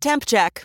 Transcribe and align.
Temp 0.00 0.24
check. 0.26 0.64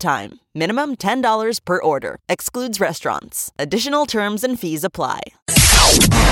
time. 0.01 0.39
Minimum 0.53 0.97
$10 0.97 1.63
per 1.63 1.81
order. 1.81 2.19
Excludes 2.27 2.81
restaurants. 2.81 3.51
Additional 3.57 4.05
terms 4.05 4.43
and 4.43 4.59
fees 4.59 4.83
apply. 4.83 5.21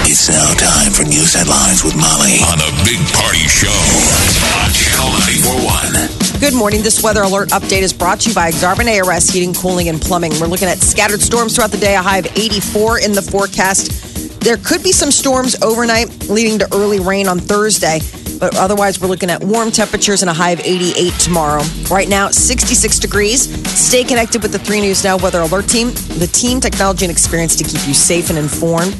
It's 0.03 0.27
now 0.27 0.53
time 0.55 0.91
for 0.91 1.03
news 1.03 1.33
headlines 1.33 1.83
with 1.83 1.95
Molly 1.95 2.41
on 2.49 2.57
the 2.57 2.71
Big 2.83 2.99
Party 3.13 3.47
Show 3.47 3.71
on 4.59 4.73
Channel 4.73 5.13
941. 5.61 6.39
Good 6.39 6.53
morning. 6.53 6.81
This 6.81 7.03
weather 7.03 7.21
alert 7.21 7.49
update 7.49 7.81
is 7.81 7.93
brought 7.93 8.21
to 8.21 8.29
you 8.29 8.35
by 8.35 8.49
Exarban 8.49 8.87
ARS 8.87 9.29
Heating, 9.29 9.53
Cooling, 9.53 9.89
and 9.89 10.01
Plumbing. 10.01 10.31
We're 10.39 10.47
looking 10.47 10.67
at 10.67 10.79
scattered 10.79 11.21
storms 11.21 11.55
throughout 11.55 11.71
the 11.71 11.77
day, 11.77 11.95
a 11.95 12.01
high 12.01 12.17
of 12.17 12.25
84 12.25 12.99
in 12.99 13.11
the 13.11 13.21
forecast. 13.21 14.18
There 14.49 14.57
could 14.57 14.81
be 14.81 14.91
some 14.91 15.11
storms 15.11 15.61
overnight, 15.61 16.27
leading 16.27 16.57
to 16.57 16.67
early 16.73 16.99
rain 16.99 17.27
on 17.27 17.37
Thursday, 17.37 17.99
but 18.39 18.57
otherwise, 18.57 18.99
we're 18.99 19.07
looking 19.07 19.29
at 19.29 19.43
warm 19.43 19.69
temperatures 19.69 20.23
and 20.23 20.29
a 20.31 20.33
high 20.33 20.49
of 20.49 20.59
88 20.59 21.13
tomorrow. 21.19 21.61
Right 21.91 22.09
now, 22.09 22.31
66 22.31 22.97
degrees. 22.97 23.41
Stay 23.69 24.03
connected 24.03 24.41
with 24.41 24.51
the 24.51 24.57
3 24.57 24.81
News 24.81 25.03
Now 25.03 25.17
Weather 25.17 25.41
Alert 25.41 25.67
Team, 25.67 25.89
the 26.17 26.27
team, 26.33 26.59
technology, 26.59 27.05
and 27.05 27.11
experience 27.11 27.55
to 27.57 27.63
keep 27.63 27.87
you 27.87 27.93
safe 27.93 28.31
and 28.31 28.39
informed. 28.39 28.93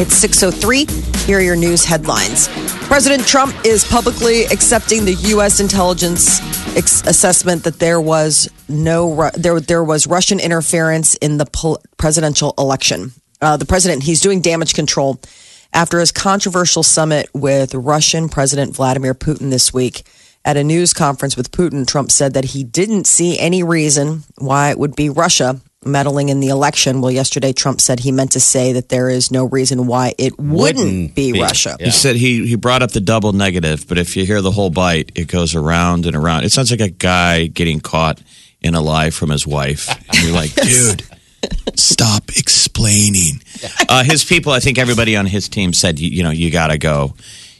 It's 0.00 0.14
603. 0.14 0.86
Here 1.26 1.36
are 1.36 1.42
your 1.42 1.56
news 1.56 1.84
headlines. 1.84 2.48
President 2.86 3.26
Trump 3.26 3.54
is 3.66 3.84
publicly 3.84 4.44
accepting 4.44 5.04
the 5.04 5.12
U.S. 5.34 5.60
intelligence 5.60 6.40
ex- 6.74 7.02
assessment 7.02 7.64
that 7.64 7.80
there 7.80 8.00
was 8.00 8.48
no 8.66 9.28
there 9.34 9.60
there 9.60 9.84
was 9.84 10.06
Russian 10.06 10.40
interference 10.40 11.16
in 11.16 11.36
the 11.36 11.78
presidential 11.98 12.54
election. 12.56 13.12
Uh, 13.40 13.56
the 13.56 13.64
president 13.64 14.02
he's 14.02 14.20
doing 14.20 14.40
damage 14.40 14.74
control 14.74 15.20
after 15.72 16.00
his 16.00 16.12
controversial 16.12 16.82
summit 16.82 17.28
with 17.32 17.74
Russian 17.74 18.28
President 18.28 18.74
Vladimir 18.74 19.14
Putin 19.14 19.50
this 19.50 19.72
week. 19.72 20.02
At 20.42 20.56
a 20.56 20.64
news 20.64 20.94
conference 20.94 21.36
with 21.36 21.52
Putin, 21.52 21.86
Trump 21.86 22.10
said 22.10 22.32
that 22.32 22.46
he 22.46 22.64
didn't 22.64 23.06
see 23.06 23.38
any 23.38 23.62
reason 23.62 24.24
why 24.38 24.70
it 24.70 24.78
would 24.78 24.96
be 24.96 25.10
Russia 25.10 25.60
meddling 25.84 26.28
in 26.28 26.40
the 26.40 26.48
election. 26.48 27.00
Well, 27.00 27.10
yesterday 27.10 27.52
Trump 27.52 27.80
said 27.80 28.00
he 28.00 28.12
meant 28.12 28.32
to 28.32 28.40
say 28.40 28.72
that 28.72 28.88
there 28.88 29.08
is 29.08 29.30
no 29.30 29.44
reason 29.44 29.86
why 29.86 30.14
it 30.18 30.38
wouldn't, 30.38 31.14
be, 31.14 31.32
Russia. 31.32 31.76
He 31.78 31.90
said 31.90 32.16
he 32.16 32.46
he 32.46 32.56
brought 32.56 32.82
up 32.82 32.92
the 32.92 33.00
double 33.00 33.32
negative, 33.32 33.86
but 33.88 33.98
if 33.98 34.16
you 34.16 34.24
hear 34.24 34.42
the 34.42 34.50
whole 34.50 34.70
bite, 34.70 35.12
it 35.14 35.28
goes 35.28 35.54
around 35.54 36.06
and 36.06 36.16
around. 36.16 36.44
It 36.44 36.52
sounds 36.52 36.70
like 36.70 36.80
a 36.80 36.90
guy 36.90 37.46
getting 37.46 37.80
caught 37.80 38.20
in 38.60 38.74
a 38.74 38.80
lie 38.80 39.10
from 39.10 39.30
his 39.30 39.46
wife. 39.46 39.88
And 40.08 40.22
you're 40.22 40.34
like, 40.34 40.54
dude, 40.62 41.02
stop 41.74 42.30
explaining. 42.36 43.42
Uh, 43.88 44.04
his 44.04 44.24
people, 44.24 44.52
I 44.52 44.60
think 44.60 44.78
everybody 44.78 45.16
on 45.16 45.26
his 45.26 45.48
team 45.48 45.72
said, 45.72 45.98
you, 45.98 46.08
you 46.08 46.22
know, 46.22 46.30
you 46.30 46.50
got 46.50 46.68
to 46.68 46.78
go. 46.78 47.14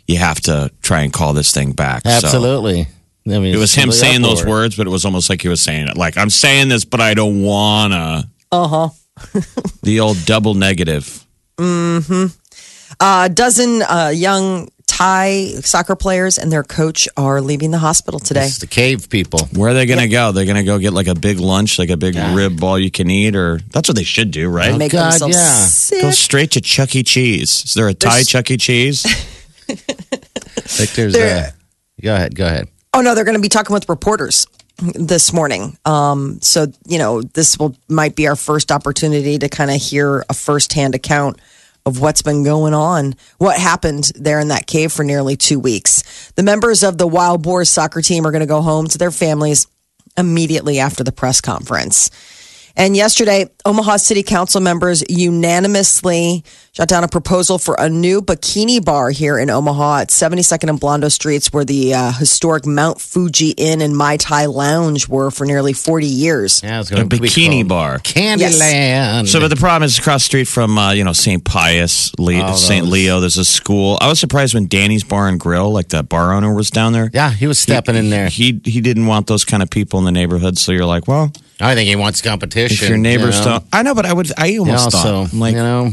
You 0.06 0.16
have 0.16 0.40
to 0.42 0.70
try 0.80 1.00
and 1.02 1.12
call 1.12 1.32
this 1.34 1.52
thing 1.52 1.72
back. 1.72 2.04
So 2.04 2.10
Absolutely. 2.10 2.86
I 3.26 3.38
mean, 3.38 3.54
it 3.54 3.58
was 3.58 3.74
him 3.74 3.88
it's 3.88 3.98
saying 3.98 4.22
those 4.22 4.44
words, 4.46 4.76
but 4.76 4.86
it 4.86 4.90
was 4.90 5.04
almost 5.04 5.28
like 5.28 5.42
he 5.42 5.48
was 5.48 5.60
saying 5.60 5.88
it. 5.88 5.96
Like, 5.96 6.16
I'm 6.16 6.30
saying 6.30 6.68
this, 6.68 6.84
but 6.84 7.00
I 7.00 7.14
don't 7.14 7.42
wanna. 7.42 8.30
Uh 8.50 8.68
huh. 8.68 8.88
The 9.82 10.00
old 10.00 10.24
double 10.24 10.54
negative. 10.54 11.26
Mm 11.56 12.06
hmm. 12.06 12.26
A 13.00 13.28
dozen 13.28 13.82
uh, 13.82 14.12
young 14.14 14.68
Thai 15.00 15.54
soccer 15.62 15.96
players 15.96 16.36
and 16.38 16.52
their 16.52 16.62
coach 16.62 17.08
are 17.16 17.40
leaving 17.40 17.70
the 17.70 17.78
hospital 17.78 18.20
today. 18.20 18.44
It's 18.44 18.58
the 18.58 18.66
cave 18.66 19.08
people. 19.08 19.46
Where 19.54 19.70
are 19.70 19.74
they 19.74 19.86
going 19.86 19.98
to 20.00 20.08
go? 20.08 20.30
They're 20.32 20.44
going 20.44 20.58
to 20.58 20.62
go 20.62 20.78
get 20.78 20.92
like 20.92 21.06
a 21.06 21.14
big 21.14 21.40
lunch, 21.40 21.78
like 21.78 21.88
a 21.88 21.96
big 21.96 22.16
rib 22.16 22.62
all 22.62 22.78
you 22.78 22.90
can 22.90 23.08
eat, 23.10 23.34
or 23.34 23.60
that's 23.70 23.88
what 23.88 23.96
they 23.96 24.04
should 24.04 24.30
do, 24.30 24.50
right? 24.50 24.76
Make 24.76 24.92
God, 24.92 25.12
themselves 25.12 25.36
yeah. 25.36 25.52
sick. 25.64 26.02
Go 26.02 26.10
straight 26.10 26.50
to 26.50 26.60
Chuck 26.60 26.94
E. 26.94 27.02
Cheese. 27.02 27.64
Is 27.64 27.72
there 27.74 27.88
a 27.88 27.94
Thai 27.94 28.10
There's- 28.10 28.26
Chuck 28.26 28.50
E. 28.50 28.56
Cheese? 28.58 29.06
Like 30.78 30.90
there's 30.92 31.12
They're- 31.14 31.52
a, 31.98 32.02
go 32.02 32.14
ahead, 32.14 32.34
go 32.34 32.46
ahead. 32.46 32.68
Oh 32.92 33.00
no, 33.00 33.14
they're 33.14 33.24
going 33.24 33.36
to 33.36 33.40
be 33.42 33.48
talking 33.48 33.72
with 33.74 33.88
reporters 33.88 34.46
this 34.78 35.32
morning. 35.32 35.76
Um, 35.84 36.40
so 36.42 36.66
you 36.86 36.98
know, 36.98 37.22
this 37.22 37.58
will 37.58 37.76
might 37.88 38.14
be 38.16 38.28
our 38.28 38.36
first 38.36 38.70
opportunity 38.70 39.38
to 39.38 39.48
kind 39.48 39.70
of 39.70 39.76
hear 39.80 40.24
a 40.28 40.34
firsthand 40.34 40.94
account 40.94 41.40
of 41.86 42.00
what's 42.00 42.22
been 42.22 42.44
going 42.44 42.74
on, 42.74 43.14
what 43.38 43.58
happened 43.58 44.12
there 44.14 44.40
in 44.40 44.48
that 44.48 44.66
cave 44.66 44.92
for 44.92 45.04
nearly 45.04 45.36
two 45.36 45.58
weeks. 45.58 46.30
The 46.32 46.42
members 46.42 46.82
of 46.82 46.98
the 46.98 47.06
Wild 47.06 47.42
Boars 47.42 47.70
soccer 47.70 48.02
team 48.02 48.26
are 48.26 48.30
going 48.30 48.40
to 48.40 48.46
go 48.46 48.62
home 48.62 48.86
to 48.88 48.98
their 48.98 49.10
families 49.10 49.66
immediately 50.16 50.78
after 50.78 51.04
the 51.04 51.12
press 51.12 51.40
conference. 51.40 52.10
And 52.76 52.96
yesterday, 52.96 53.46
Omaha 53.64 53.96
City 53.98 54.22
Council 54.22 54.60
members 54.60 55.02
unanimously 55.08 56.44
shot 56.72 56.88
down 56.88 57.02
a 57.04 57.08
proposal 57.08 57.58
for 57.58 57.74
a 57.78 57.88
new 57.88 58.22
bikini 58.22 58.82
bar 58.82 59.10
here 59.10 59.38
in 59.38 59.50
Omaha 59.50 59.98
at 60.02 60.08
72nd 60.08 60.70
and 60.70 60.80
Blondo 60.80 61.08
Streets, 61.10 61.52
where 61.52 61.64
the 61.64 61.92
uh, 61.94 62.12
historic 62.12 62.64
Mount 62.66 63.00
Fuji 63.00 63.50
Inn 63.50 63.80
and 63.82 63.96
Mai 63.96 64.16
Tai 64.16 64.46
Lounge 64.46 65.08
were 65.08 65.30
for 65.30 65.44
nearly 65.44 65.72
40 65.72 66.06
years. 66.06 66.62
Yeah, 66.62 66.80
it's 66.80 66.90
A 66.90 66.94
going 66.94 67.08
to 67.08 67.20
be 67.20 67.28
bikini 67.28 67.66
bar. 67.66 67.98
Candyland. 67.98 69.28
So, 69.28 69.40
but 69.40 69.48
the 69.48 69.56
problem 69.56 69.82
is 69.84 69.98
across 69.98 70.22
the 70.22 70.26
street 70.26 70.48
from 70.48 70.78
uh, 70.78 70.92
you 70.92 71.04
know 71.04 71.12
St. 71.12 71.44
Pius, 71.44 72.12
Le- 72.18 72.40
Oh, 72.40 72.54
St. 72.54 72.84
those. 72.84 72.92
Leo. 72.92 73.20
There's 73.20 73.36
a 73.36 73.44
school. 73.44 73.98
I 74.00 74.08
was 74.08 74.18
surprised 74.20 74.54
when 74.54 74.66
Danny's 74.66 75.04
Bar 75.04 75.28
and 75.28 75.38
Grill, 75.38 75.70
like 75.72 75.88
the 75.88 76.02
bar 76.02 76.32
owner, 76.32 76.54
was 76.54 76.70
down 76.70 76.92
there. 76.92 77.10
yeah, 77.12 77.30
he 77.30 77.46
was 77.46 77.58
stepping 77.58 77.96
in 77.96 78.08
there. 78.10 78.28
He 78.28 78.60
he 78.64 78.80
didn't 78.80 79.06
want 79.06 79.26
those 79.26 79.44
kind 79.44 79.62
of 79.62 79.68
people 79.70 79.98
in 79.98 80.04
the 80.04 80.12
neighborhood. 80.12 80.56
So 80.56 80.72
you're 80.72 80.86
like, 80.86 81.06
well, 81.08 81.32
I 81.60 81.74
think 81.74 81.88
he 81.88 81.96
wants 81.96 82.22
competition. 82.22 82.84
if 82.84 82.88
your 82.88 82.98
neighbors 82.98 83.38
you 83.38 83.44
know? 83.44 83.50
don't, 83.58 83.64
I 83.72 83.82
know, 83.82 83.94
but 83.94 84.06
I 84.06 84.12
would, 84.12 84.30
I 84.36 84.56
almost 84.58 84.86
know, 84.86 84.90
thought, 84.90 85.02
so, 85.28 85.36
I'm 85.36 85.40
like, 85.40 85.54
you 85.54 85.58
know, 85.62 85.90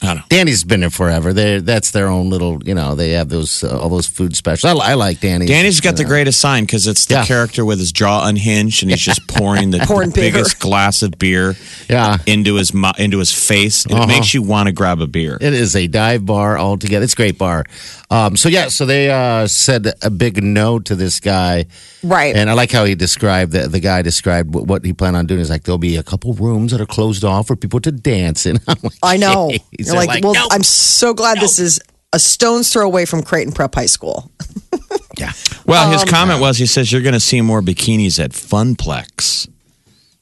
I 0.00 0.14
don't. 0.14 0.28
Danny's 0.28 0.62
been 0.62 0.80
there 0.80 0.90
forever. 0.90 1.32
They 1.32 1.58
that's 1.58 1.90
their 1.90 2.06
own 2.06 2.30
little, 2.30 2.62
you 2.64 2.72
know, 2.74 2.94
they 2.94 3.10
have 3.12 3.28
those 3.30 3.64
uh, 3.64 3.80
all 3.80 3.88
those 3.88 4.06
food 4.06 4.36
specials. 4.36 4.72
I, 4.80 4.92
I 4.92 4.94
like 4.94 5.18
Danny. 5.20 5.46
Danny's 5.46 5.80
got 5.80 5.96
the 5.96 6.02
you 6.02 6.04
know. 6.04 6.10
greatest 6.10 6.40
sign 6.40 6.64
because 6.64 6.86
it's 6.86 7.06
the 7.06 7.14
Yeah. 7.14 7.24
character 7.24 7.64
with 7.64 7.80
his 7.80 7.90
jaw 7.90 8.26
unhinged 8.28 8.82
and 8.84 8.90
he's 8.92 9.00
just 9.00 9.26
pouring 9.28 9.70
the, 9.70 9.80
Pouring 9.80 10.10
the 10.10 10.20
biggest 10.20 10.60
glass 10.60 11.02
of 11.02 11.18
beer 11.18 11.56
Yeah. 11.88 12.18
into 12.26 12.54
his 12.54 12.72
into 12.96 13.18
his 13.18 13.32
face, 13.34 13.84
and 13.86 13.94
Uh-huh. 13.94 14.04
it 14.04 14.06
makes 14.06 14.32
you 14.34 14.42
want 14.42 14.68
to 14.68 14.72
grab 14.72 15.00
a 15.00 15.08
beer. 15.08 15.36
It 15.40 15.52
is 15.52 15.74
a 15.74 15.88
dive 15.88 16.24
bar 16.24 16.56
altogether. 16.58 17.02
It's 17.02 17.14
a 17.14 17.16
great 17.16 17.36
bar. 17.36 17.64
Um, 18.10 18.36
so 18.36 18.48
yeah, 18.48 18.68
so 18.68 18.86
they 18.86 19.10
uh, 19.10 19.46
said 19.48 19.92
a 20.00 20.08
big 20.10 20.42
no 20.42 20.78
to 20.78 20.94
this 20.94 21.20
guy, 21.20 21.66
Right. 22.02 22.34
and 22.34 22.48
I 22.48 22.54
like 22.54 22.70
how 22.72 22.84
he 22.86 22.94
described 22.94 23.52
the, 23.52 23.68
the 23.68 23.80
guy 23.80 24.00
described 24.02 24.54
what, 24.54 24.66
what 24.66 24.84
he 24.84 24.94
planned 24.94 25.16
on 25.16 25.26
doing. 25.26 25.40
He's 25.40 25.50
like, 25.50 25.64
there'll 25.64 25.76
be 25.76 25.96
a 25.96 26.02
couple 26.02 26.32
rooms 26.32 26.72
that 26.72 26.80
are 26.80 26.86
closed 26.86 27.22
off 27.24 27.48
for 27.48 27.56
people 27.56 27.80
to 27.80 27.92
dance 27.92 28.46
in. 28.46 28.60
I'm 28.68 28.76
like, 28.82 28.92
I 29.02 29.16
know. 29.18 29.50
"Jeez." 29.78 29.87
You're 29.88 29.96
They're 29.96 30.06
like, 30.06 30.24
well, 30.24 30.34
no. 30.34 30.46
I'm 30.50 30.62
so 30.62 31.12
glad 31.14 31.38
this 31.40 31.58
is 31.58 31.80
a 32.12 32.18
stone's 32.18 32.72
throw 32.72 32.86
away 32.86 33.04
from 33.04 33.22
Creighton 33.22 33.52
Prep 33.52 33.74
High 33.74 33.86
School. 33.86 34.30
yeah. 35.18 35.32
Well, 35.66 35.90
his 35.90 36.02
Um, 36.02 36.08
comment 36.08 36.40
was 36.40 36.56
he 36.58 36.66
says 36.66 36.90
you're 36.92 37.02
going 37.02 37.12
to 37.14 37.20
see 37.20 37.40
more 37.40 37.60
bikinis 37.60 38.22
at 38.22 38.30
Funplex 38.32 39.48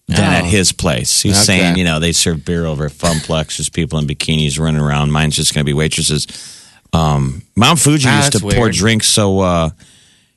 than 0.09 0.19
at 0.33 0.43
Oh. 0.45 0.47
his 0.47 0.73
place. 0.73 1.21
He's 1.23 1.35
Okay. 1.37 1.45
saying, 1.45 1.77
you 1.79 1.85
know, 1.85 2.01
they 2.01 2.13
serve 2.13 2.45
beer 2.45 2.65
over 2.67 2.87
at 2.87 2.93
Funplex. 2.93 3.57
There's 3.59 3.69
people 3.69 3.99
in 3.99 4.07
bikinis 4.07 4.59
running 4.59 4.81
around. 4.81 5.11
Mine's 5.13 5.37
just 5.37 5.55
going 5.55 5.65
to 5.65 5.69
be 5.69 5.73
waitresses. 5.75 6.27
Um, 6.93 7.43
Mount 7.57 7.79
Fuji 7.79 8.09
Ah, 8.09 8.19
used 8.19 8.33
to 8.33 8.39
that's 8.39 8.55
pour 8.55 8.71
drinks 8.71 9.07
so, 9.09 9.41
uh, 9.41 9.71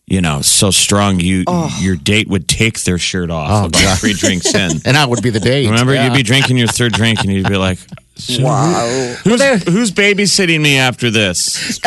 you 0.07 0.21
know, 0.21 0.41
so 0.41 0.71
strong 0.71 1.19
you 1.19 1.45
your 1.79 1.95
date 1.95 2.27
would 2.27 2.47
take 2.47 2.81
their 2.81 2.97
shirt 2.97 3.29
off 3.29 3.49
Oh, 3.51 3.65
about 3.67 3.81
God. 3.81 3.99
three 3.99 4.13
drinks 4.13 4.53
in. 4.53 4.71
And 4.85 4.95
that 4.97 5.09
would 5.09 5.21
be 5.21 5.29
the 5.29 5.39
date. 5.39 5.67
Remember, 5.69 5.93
Yeah. 5.93 6.05
you'd 6.05 6.13
be 6.15 6.23
drinking 6.23 6.57
your 6.57 6.67
third 6.67 6.93
drink 6.93 7.19
and 7.21 7.31
you'd 7.31 7.47
be 7.47 7.57
like, 7.57 7.77
so 8.19 8.43
Wow. 8.43 9.15
who's, 9.23 9.41
who's 9.63 9.91
babysitting 9.91 10.61
me 10.61 10.77
after 10.77 11.09
this? 11.09 11.79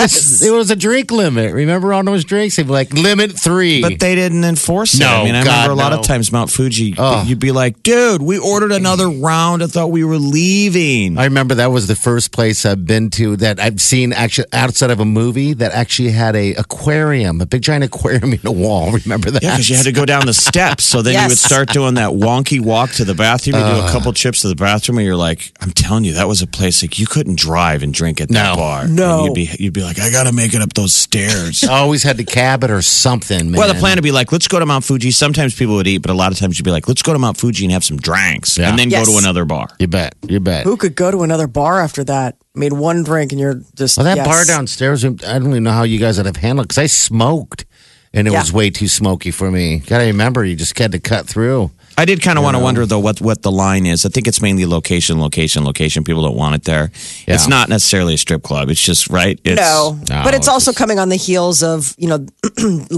It 0.42 0.50
was 0.50 0.70
a 0.70 0.76
drink 0.76 1.10
limit. 1.10 1.52
Remember 1.54 1.92
on 1.92 2.04
those 2.04 2.24
drinks? 2.24 2.56
They'd 2.56 2.66
be 2.66 2.72
like 2.72 2.92
limit 2.92 3.32
three. 3.38 3.80
But 3.82 3.98
they 4.00 4.14
didn't 4.14 4.44
enforce 4.44 4.94
it. 4.94 5.00
No, 5.00 5.08
I 5.08 5.24
mean, 5.24 5.34
I 5.34 5.44
God, 5.44 5.52
remember 5.68 5.72
a 5.72 5.76
lot 5.84 5.92
no. 5.92 6.00
of 6.00 6.06
times 6.06 6.32
Mount 6.32 6.50
Fuji, 6.50 6.94
Oh. 6.98 7.22
you'd 7.24 7.38
be 7.38 7.52
like, 7.52 7.82
dude, 7.82 8.22
we 8.22 8.38
ordered 8.38 8.72
another 8.72 9.08
round. 9.08 9.62
I 9.62 9.66
thought 9.66 9.90
we 9.90 10.04
were 10.04 10.16
leaving. 10.18 11.18
I 11.18 11.24
remember 11.24 11.54
that 11.56 11.70
was 11.70 11.86
the 11.86 11.94
first 11.96 12.32
place 12.32 12.64
I've 12.66 12.86
been 12.86 13.10
to 13.10 13.36
that 13.36 13.58
I've 13.60 13.80
seen 13.80 14.12
actually 14.12 14.46
outside 14.52 14.90
of 14.90 15.00
a 15.00 15.04
movie 15.04 15.54
that 15.54 15.72
actually 15.72 16.10
had 16.10 16.36
a 16.36 16.54
aquarium, 16.54 17.40
a 17.40 17.46
big 17.46 17.62
giant 17.62 17.84
aquarium 17.84 18.32
in 18.32 18.40
a 18.46 18.52
wall. 18.52 18.92
Remember 18.92 19.30
that? 19.30 19.42
yeah, 19.42 19.52
because 19.52 19.68
you 19.70 19.76
had 19.76 19.84
to 19.86 19.92
go 19.92 20.04
down 20.06 20.26
the 20.26 20.34
steps. 20.34 20.84
So 20.84 21.02
then 21.02 21.20
you 21.22 21.28
would 21.28 21.38
start 21.38 21.68
doing 21.70 21.94
that 21.94 22.10
wonky 22.10 22.60
walk 22.60 22.90
to 22.92 23.04
the 23.04 23.14
bathroom. 23.14 23.56
You 23.56 23.62
do 23.62 23.66
a 23.80 23.84
uh. 23.84 23.92
couple 23.92 24.12
trips 24.12 24.42
to 24.42 24.48
the 24.48 24.54
bathroom, 24.56 24.98
and 24.98 25.06
you're 25.06 25.16
like, 25.16 25.52
I'm 25.60 25.70
telling 25.72 26.04
you, 26.04 26.14
that 26.14 26.21
was 26.28 26.42
a 26.42 26.46
place 26.46 26.82
like 26.82 26.98
you 26.98 27.06
couldn't 27.06 27.38
drive 27.38 27.82
and 27.82 27.92
drink 27.92 28.20
at 28.20 28.28
that 28.28 28.50
No. 28.50 28.56
bar. 28.56 28.88
No. 28.88 29.18
And 29.18 29.24
you'd 29.26 29.34
be 29.34 29.62
you'd 29.62 29.72
be 29.72 29.82
like, 29.82 29.98
I 29.98 30.10
gotta 30.10 30.32
make 30.32 30.54
it 30.54 30.62
up 30.62 30.72
those 30.74 30.92
stairs. 30.92 31.64
Always 31.68 32.02
had 32.02 32.16
to 32.18 32.24
cab 32.24 32.64
it 32.64 32.70
or 32.70 32.82
something, 32.82 33.50
man. 33.50 33.58
Well, 33.58 33.72
the 33.72 33.78
plan 33.78 33.96
would 33.96 34.02
be 34.04 34.12
like, 34.12 34.32
let's 34.32 34.48
go 34.48 34.58
to 34.58 34.66
Mount 34.66 34.84
Fuji. 34.84 35.10
Sometimes 35.10 35.54
people 35.54 35.74
would 35.76 35.86
eat, 35.86 35.98
but 35.98 36.10
a 36.10 36.14
lot 36.14 36.32
of 36.32 36.38
times 36.38 36.58
you'd 36.58 36.64
be 36.64 36.70
like, 36.70 36.88
let's 36.88 37.02
go 37.02 37.12
to 37.12 37.18
Mount 37.18 37.36
Fuji 37.36 37.64
and 37.64 37.72
have 37.72 37.84
some 37.84 37.96
drinks, 37.96 38.58
Yeah. 38.58 38.68
and 38.70 38.78
then 38.78 38.90
Yes. 38.90 39.06
go 39.06 39.12
to 39.12 39.18
another 39.18 39.44
bar. 39.44 39.68
You 39.78 39.86
bet. 39.86 40.14
You 40.28 40.40
bet. 40.40 40.64
Who 40.64 40.76
could 40.76 40.94
go 40.94 41.10
to 41.10 41.22
another 41.22 41.46
bar 41.46 41.80
after 41.80 42.04
that? 42.04 42.36
Made 42.54 42.72
one 42.72 43.02
drink 43.02 43.32
and 43.32 43.40
you're 43.40 43.60
just. 43.74 43.96
Well, 43.96 44.04
that 44.04 44.16
yes. 44.18 44.26
bar 44.26 44.44
downstairs, 44.44 45.04
I 45.04 45.08
don't 45.08 45.48
even 45.50 45.62
know 45.62 45.70
how 45.72 45.84
you 45.84 45.98
guys 45.98 46.18
would 46.18 46.26
have 46.26 46.36
handled 46.36 46.68
because 46.68 46.78
I 46.78 46.86
smoked 46.86 47.64
and 48.12 48.28
it 48.28 48.32
Yeah. 48.32 48.40
was 48.40 48.52
way 48.52 48.68
too 48.70 48.88
smoky 48.88 49.30
for 49.30 49.50
me. 49.50 49.78
Gotta 49.86 50.04
remember, 50.04 50.44
you 50.44 50.54
just 50.54 50.78
had 50.78 50.92
to 50.92 50.98
cut 50.98 51.26
through. 51.26 51.70
I 51.98 52.04
did 52.04 52.22
kind 52.22 52.38
of 52.38 52.44
want 52.44 52.56
to 52.56 52.62
wonder 52.62 52.86
though 52.86 52.98
what 52.98 53.20
what 53.20 53.42
the 53.42 53.50
line 53.50 53.86
is. 53.86 54.06
I 54.06 54.08
think 54.08 54.26
it's 54.26 54.40
mainly 54.40 54.64
location, 54.66 55.20
location, 55.20 55.64
location. 55.64 56.04
People 56.04 56.22
don't 56.22 56.36
want 56.36 56.54
it 56.54 56.64
there. 56.64 56.90
It's 57.26 57.48
not 57.48 57.68
necessarily 57.68 58.14
a 58.14 58.18
strip 58.18 58.42
club. 58.42 58.70
It's 58.70 58.82
just 58.82 59.08
right. 59.10 59.38
It's, 59.44 59.60
No, 59.60 59.98
No, 60.08 60.22
but 60.24 60.34
it's 60.34 60.42
it's 60.42 60.48
also 60.48 60.72
coming 60.72 60.98
on 60.98 61.08
the 61.08 61.16
heels 61.16 61.62
of 61.62 61.94
you 61.98 62.08
know 62.08 62.26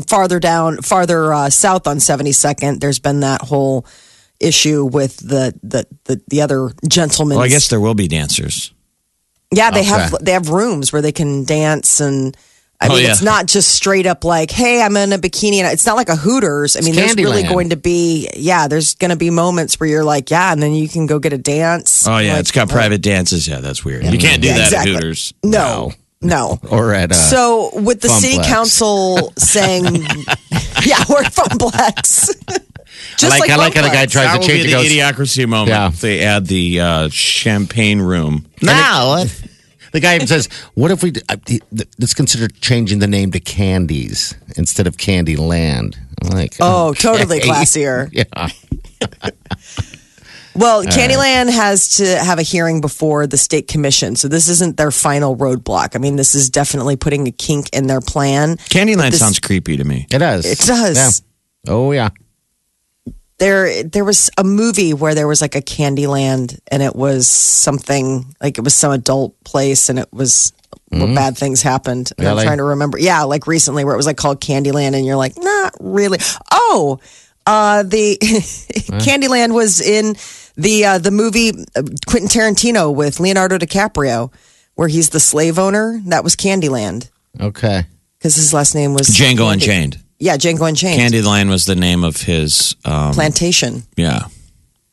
farther 0.08 0.41
down, 0.41 0.79
farther 0.82 1.32
uh, 1.35 1.50
south 1.50 1.87
on 1.87 2.00
Seventy 2.00 2.32
Second. 2.32 2.81
There's 2.81 2.99
been 3.00 3.20
that 3.20 3.43
whole 3.43 3.87
issue 4.41 4.85
with 4.85 5.17
the 5.19 5.55
the 5.62 5.87
the, 6.05 6.20
the 6.29 6.41
other 6.43 6.70
gentlemen. 6.88 7.37
Well, 7.37 7.44
I 7.44 7.49
guess 7.49 7.69
there 7.69 7.81
will 7.81 7.94
be 7.94 8.08
dancers. 8.08 8.73
yeah, 9.52 9.70
they 9.70 9.81
Okay. 9.81 9.88
have 9.88 10.14
they 10.25 10.32
have 10.32 10.49
rooms 10.49 10.93
where 10.93 11.02
they 11.02 11.12
can 11.12 11.44
dance 11.44 12.00
and. 12.00 12.37
I 12.84 12.88
Oh, 12.88 12.96
mean, 12.96 13.04
yeah. 13.04 13.12
it's 13.12 13.22
not 13.22 13.46
just 13.46 13.75
straight 13.75 14.06
up 14.06 14.25
like, 14.25 14.50
"Hey, 14.50 14.82
I'm 14.82 14.96
in 14.96 15.12
a 15.12 15.19
bikini," 15.19 15.58
and 15.58 15.72
it's 15.72 15.86
not 15.86 15.96
like 15.96 16.08
a 16.08 16.16
Hooters. 16.16 16.76
I 16.76 16.81
mean, 16.81 16.94
there's 16.94 17.16
really 17.16 17.42
Candyland. 17.42 17.48
going 17.48 17.69
to 17.70 17.76
be, 17.76 18.28
yeah, 18.36 18.69
there's 18.69 18.94
going 18.94 19.10
to 19.10 19.16
be 19.16 19.31
moments 19.31 19.81
where 19.81 19.88
you're 19.88 20.04
like, 20.04 20.31
"Yeah," 20.31 20.52
and 20.52 20.62
then 20.62 20.72
you 20.75 20.88
can 20.88 21.06
go 21.06 21.19
get 21.19 21.32
a 21.32 21.38
dance. 21.38 22.06
Oh 22.06 22.19
yeah, 22.19 22.32
Like, 22.32 22.40
it's 22.40 22.52
got 22.52 22.69
private 22.69 23.00
dances. 23.02 23.48
Yeah, 23.48 23.60
that's 23.60 23.84
weird. 23.84 24.04
You 24.04 24.19
can't 24.19 24.42
do 24.42 24.48
Yeah, 24.48 24.54
that 24.58 24.64
exactly. 24.66 24.92
at 24.96 25.02
Hooters. 25.02 25.34
No, 25.42 25.92
no. 26.20 26.58
Or 26.70 26.92
at 26.94 27.10
uh, 27.12 27.14
So 27.14 27.70
with 27.81 28.00
the 28.00 28.08
city 28.08 28.36
council 28.44 29.32
saying, 29.38 29.84
yeah, 30.84 31.02
we're 31.08 31.22
Funplex. 31.25 32.31
Just 33.16 33.32
I 33.34 33.38
like- 33.38 33.50
I 33.50 33.56
like 33.56 33.75
how 33.75 33.82
the 33.82 33.88
guy 33.88 34.06
tries 34.06 34.26
that 34.32 34.42
to 34.42 34.46
change 34.46 34.64
the 34.64 34.70
Goes, 34.72 34.86
idiocracy 34.86 35.46
moment. 35.46 35.69
Yeah. 35.70 35.90
They 35.90 36.20
add 36.22 36.46
the 36.46 36.81
uh, 36.81 37.08
champagne 37.10 38.00
room. 38.00 38.46
now, 38.62 39.25
the 39.94 40.00
guy 40.00 40.17
even 40.17 40.26
says, 40.26 40.49
"What 40.75 40.91
if 40.91 41.02
we? 41.02 41.12
Uh, 41.31 41.37
let's 41.99 42.12
consider 42.12 42.49
changing 42.49 42.99
the 42.99 43.06
name 43.06 43.31
to 43.32 43.41
Candies 43.41 44.35
instead 44.56 44.87
of 44.87 44.99
Candy 44.99 45.37
Land." 45.37 45.96
I'm 46.23 46.29
like, 46.29 46.56
Oh, 46.61 46.88
okay. 46.88 47.00
totally 47.00 47.41
classier. 47.49 48.08
Yeah, 48.12 48.25
Well, 50.56 50.85
Candyland 50.85 51.50
has 51.50 51.96
to 51.96 52.06
have 52.19 52.38
a 52.38 52.43
hearing 52.43 52.81
before 52.81 53.26
the 53.26 53.37
state 53.37 53.67
commission. 53.67 54.14
So 54.14 54.29
this 54.29 54.49
isn't 54.49 54.76
their 54.76 54.93
final 54.93 55.37
roadblock. 55.37 55.96
I 55.96 55.99
mean, 55.99 56.14
this 56.14 56.37
is 56.37 56.49
definitely 56.49 56.94
putting 56.94 57.26
a 57.26 57.32
kink 57.32 57.70
in 57.73 57.88
their 57.88 58.00
plan. 58.00 58.56
Candyland 58.58 59.11
This- 59.11 59.19
sounds 59.19 59.41
creepy 59.41 59.76
to 59.76 59.85
me. 59.85 60.06
it 60.12 60.19
does. 60.19 60.46
It 60.46 60.58
does. 60.61 61.23
Yeah. 61.67 61.73
Oh 61.73 61.91
yeah. 61.93 62.11
There, 63.44 63.82
there 63.82 64.05
was 64.06 64.31
a 64.38 64.44
movie 64.44 64.94
where 64.94 65.14
there 65.14 65.29
was 65.29 65.43
like 65.43 65.55
a 65.55 65.61
Candyland, 65.61 66.58
and 66.69 66.82
it 66.82 66.96
was 66.96 67.29
something 67.29 68.35
like 68.41 68.56
it 68.56 68.62
was 68.64 68.75
some 68.75 68.91
adult 68.91 69.35
place, 69.44 69.91
and 69.91 69.99
it 69.99 70.11
was 70.12 70.55
where 70.88 71.14
bad 71.14 71.37
things 71.37 71.61
happened. 71.61 72.11
And 72.17 72.26
I'm 72.26 72.43
trying 72.43 72.56
to 72.56 72.64
remember. 72.64 72.99
Yeah, 72.99 73.25
like 73.25 73.46
recently 73.46 73.85
where 73.85 73.93
it 73.93 73.99
was 73.99 74.06
like 74.06 74.17
called 74.17 74.41
Candyland, 74.41 74.94
and 74.94 75.05
you're 75.05 75.17
like, 75.17 75.35
not 75.37 75.75
really. 75.79 76.19
Oh, 76.50 77.00
uh, 77.46 77.82
the 77.82 78.17
Candyland 79.05 79.52
was 79.55 79.81
in 79.82 80.17
the 80.56 80.85
uh, 80.87 80.99
the 80.99 81.11
movie 81.11 81.50
uh, 81.76 81.82
Quentin 82.06 82.29
Tarantino 82.31 82.94
with 82.94 83.20
Leonardo 83.20 83.58
DiCaprio, 83.58 84.32
where 84.75 84.88
he's 84.88 85.11
the 85.11 85.20
slave 85.20 85.58
owner. 85.58 86.00
That 86.06 86.25
was 86.25 86.35
Candyland 86.35 87.11
Okay. 87.38 87.85
because 88.19 88.37
his 88.37 88.55
last 88.55 88.75
name 88.75 88.94
was 88.94 89.08
Django 89.08 89.49
Candy- 89.49 89.52
Unchained. 89.52 89.99
Yeah, 90.19 90.37
Django 90.37 90.69
Unchained. 90.69 91.00
Candyland 91.00 91.49
was 91.50 91.64
the 91.64 91.75
name 91.76 92.05
of 92.05 92.22
his. 92.22 92.76
Um, 92.84 93.12
Plantation. 93.14 93.82
yeah. 93.96 94.22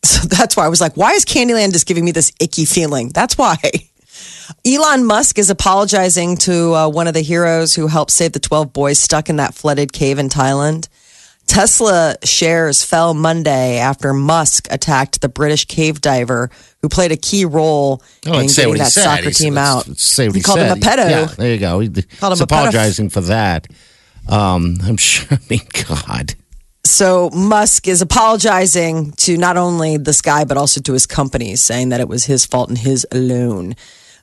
So 0.04 0.28
that's 0.28 0.58
why 0.58 0.66
I 0.66 0.70
was 0.70 0.82
like, 0.82 0.98
why 0.98 1.12
is 1.12 1.26
Candyland 1.26 1.74
just 1.74 1.86
giving 1.86 2.04
me 2.04 2.10
this 2.12 2.32
icky 2.40 2.66
feeling? 2.66 3.10
That's 3.10 3.38
why. 3.38 3.58
Elon 4.66 5.06
Musk 5.06 5.38
is 5.38 5.52
apologizing 5.52 6.38
to 6.38 6.74
uh, 6.74 6.90
one 6.90 7.08
of 7.08 7.14
the 7.14 7.22
heroes 7.22 7.76
who 7.76 7.86
helped 7.86 8.10
save 8.10 8.32
the 8.34 8.40
12 8.40 8.74
boys 8.74 8.98
stuck 8.98 9.30
in 9.30 9.36
that 9.36 9.54
flooded 9.54 9.94
cave 9.94 10.18
in 10.18 10.28
Thailand. 10.28 10.88
Tesla 11.46 12.16
shares 12.24 12.84
fell 12.84 13.14
Monday 13.14 13.78
after 13.78 14.12
Musk 14.12 14.68
attacked 14.72 15.22
the 15.22 15.30
British 15.30 15.66
cave 15.66 16.02
diver 16.02 16.50
who 16.82 16.90
played 16.90 17.12
a 17.12 17.18
key 17.18 17.46
role 17.46 18.02
Oh, 18.26 18.40
in 18.40 18.48
getting 18.48 18.74
that 18.76 18.92
said. 18.92 19.04
soccer 19.04 19.24
He 19.30 19.34
team 19.34 19.54
said- 19.54 19.60
out. 19.60 19.88
let's 19.88 20.04
say 20.04 20.28
what 20.30 20.36
he, 20.36 20.40
he 20.40 20.44
called 20.44 20.60
said. 20.60 20.72
him 20.72 20.78
a 20.78 20.82
pedo. 20.82 21.10
Yeah, 21.10 21.26
there 21.38 21.54
you 21.54 21.60
go. 21.60 21.80
He, 21.80 21.90
Called 21.90 22.06
he's 22.06 22.12
him 22.22 22.28
a 22.32 22.34
pedoph- 22.34 22.42
apologizing 22.44 23.10
for 23.10 23.22
that. 23.22 23.68
Um, 24.32 24.78
I'm 24.84 24.98
sure. 24.98 25.28
I 25.32 25.40
mean, 25.50 25.62
God. 25.88 26.36
So 26.84 27.30
Musk 27.30 27.88
is 27.88 28.02
apologizing 28.02 29.12
to 29.14 29.38
not 29.38 29.58
only 29.58 29.98
this 29.98 30.22
guy, 30.22 30.46
but 30.46 30.58
also 30.58 30.82
to 30.82 30.94
his 30.94 31.06
companies, 31.06 31.62
saying 31.62 31.90
that 31.90 32.00
it 32.00 32.08
was 32.08 32.26
his 32.26 32.46
fault 32.46 32.70
and 32.70 32.78
his 32.78 33.06
alone. 33.12 33.76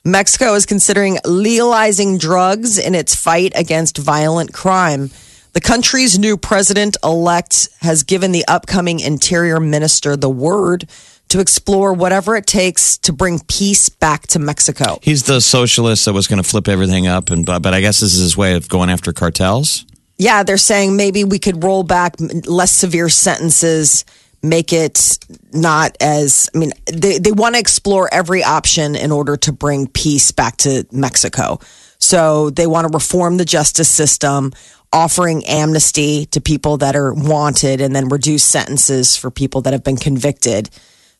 Mexico 0.04 0.54
is 0.54 0.66
considering 0.66 1.18
legalizing 1.24 2.18
drugs 2.18 2.78
in 2.78 2.94
its 2.94 3.14
fight 3.14 3.52
against 3.54 3.98
violent 3.98 4.52
crime. 4.52 5.10
The 5.52 5.60
country's 5.60 6.18
new 6.18 6.36
president 6.36 6.96
elect 7.02 7.68
has 7.80 8.02
given 8.02 8.32
the 8.32 8.44
upcoming 8.46 9.00
interior 9.00 9.60
minister 9.60 10.16
the 10.16 10.30
word 10.30 10.88
to 11.28 11.40
explore 11.40 11.92
whatever 11.92 12.36
it 12.36 12.46
takes 12.46 12.96
to 12.98 13.12
bring 13.12 13.40
peace 13.48 13.88
back 13.88 14.26
to 14.28 14.38
Mexico. 14.38 14.98
He's 15.02 15.24
the 15.24 15.40
socialist 15.40 16.06
that 16.06 16.14
was 16.14 16.26
going 16.26 16.42
to 16.42 16.48
flip 16.48 16.68
everything 16.68 17.06
up, 17.06 17.30
and 17.30 17.44
but, 17.44 17.60
but 17.60 17.74
I 17.74 17.80
guess 17.80 18.00
this 18.00 18.14
is 18.14 18.20
his 18.20 18.36
way 18.36 18.54
of 18.54 18.68
going 18.68 18.90
after 18.90 19.12
cartels. 19.12 19.84
Yeah, 20.18 20.42
they're 20.42 20.56
saying 20.56 20.96
maybe 20.96 21.22
we 21.22 21.38
could 21.38 21.62
roll 21.62 21.84
back 21.84 22.16
less 22.18 22.72
severe 22.72 23.08
sentences, 23.08 24.04
make 24.42 24.72
it 24.72 25.18
not 25.52 25.96
as. 26.00 26.50
I 26.54 26.58
mean, 26.58 26.72
they, 26.92 27.18
they 27.18 27.30
want 27.30 27.54
to 27.54 27.60
explore 27.60 28.12
every 28.12 28.42
option 28.42 28.96
in 28.96 29.12
order 29.12 29.36
to 29.36 29.52
bring 29.52 29.86
peace 29.86 30.32
back 30.32 30.56
to 30.58 30.84
Mexico. 30.90 31.60
So 32.00 32.50
they 32.50 32.66
want 32.66 32.88
to 32.88 32.94
reform 32.94 33.36
the 33.36 33.44
justice 33.44 33.88
system, 33.88 34.52
offering 34.92 35.44
amnesty 35.46 36.26
to 36.26 36.40
people 36.40 36.78
that 36.78 36.96
are 36.96 37.14
wanted, 37.14 37.80
and 37.80 37.94
then 37.94 38.08
reduce 38.08 38.42
sentences 38.42 39.16
for 39.16 39.30
people 39.30 39.60
that 39.62 39.72
have 39.72 39.84
been 39.84 39.96
convicted. 39.96 40.68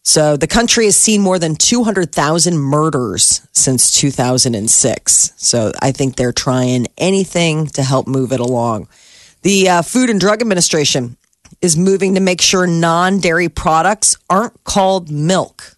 So 0.09 0.39
the 0.39 0.47
country 0.47 0.87
has 0.87 0.97
seen 0.97 1.21
more 1.21 1.39
than 1.39 1.55
200,000 1.55 2.57
murders 2.57 3.47
since 3.53 3.93
2006. 3.93 5.33
So 5.37 5.71
I 5.83 5.93
think 5.93 6.17
they're 6.17 6.33
trying 6.33 6.87
anything 6.97 7.67
to 7.67 7.83
help 7.83 8.07
move 8.07 8.33
it 8.33 8.41
along. 8.41 8.89
The 9.43 9.69
uh, 9.69 9.83
Food 9.83 10.09
and 10.09 10.19
Drug 10.19 10.41
Administration 10.41 11.19
is 11.61 11.77
moving 11.77 12.15
to 12.15 12.21
make 12.21 12.41
sure 12.41 12.67
non 12.67 13.21
dairy 13.21 13.51
products 13.51 14.17
aren't 14.31 14.65
called 14.65 15.11
milk. 15.11 15.77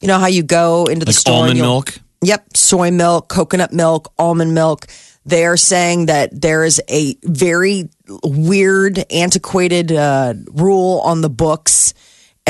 You 0.00 0.08
know 0.08 0.18
how 0.18 0.26
you 0.26 0.42
go 0.42 0.86
into 0.86 1.04
the 1.04 1.10
Like 1.10 1.18
store 1.18 1.34
and 1.34 1.42
almond 1.42 1.60
milk. 1.60 1.98
Yep, 2.22 2.56
soy 2.56 2.90
milk, 2.90 3.28
coconut 3.28 3.72
milk, 3.72 4.12
almond 4.18 4.52
milk. 4.52 4.88
They 5.24 5.46
are 5.46 5.56
saying 5.56 6.06
that 6.06 6.40
there 6.40 6.64
is 6.64 6.82
a 6.88 7.14
very 7.22 7.88
weird, 8.24 9.04
antiquated 9.12 9.92
uh, 9.92 10.34
rule 10.50 11.02
on 11.04 11.20
the 11.20 11.30
books, 11.30 11.94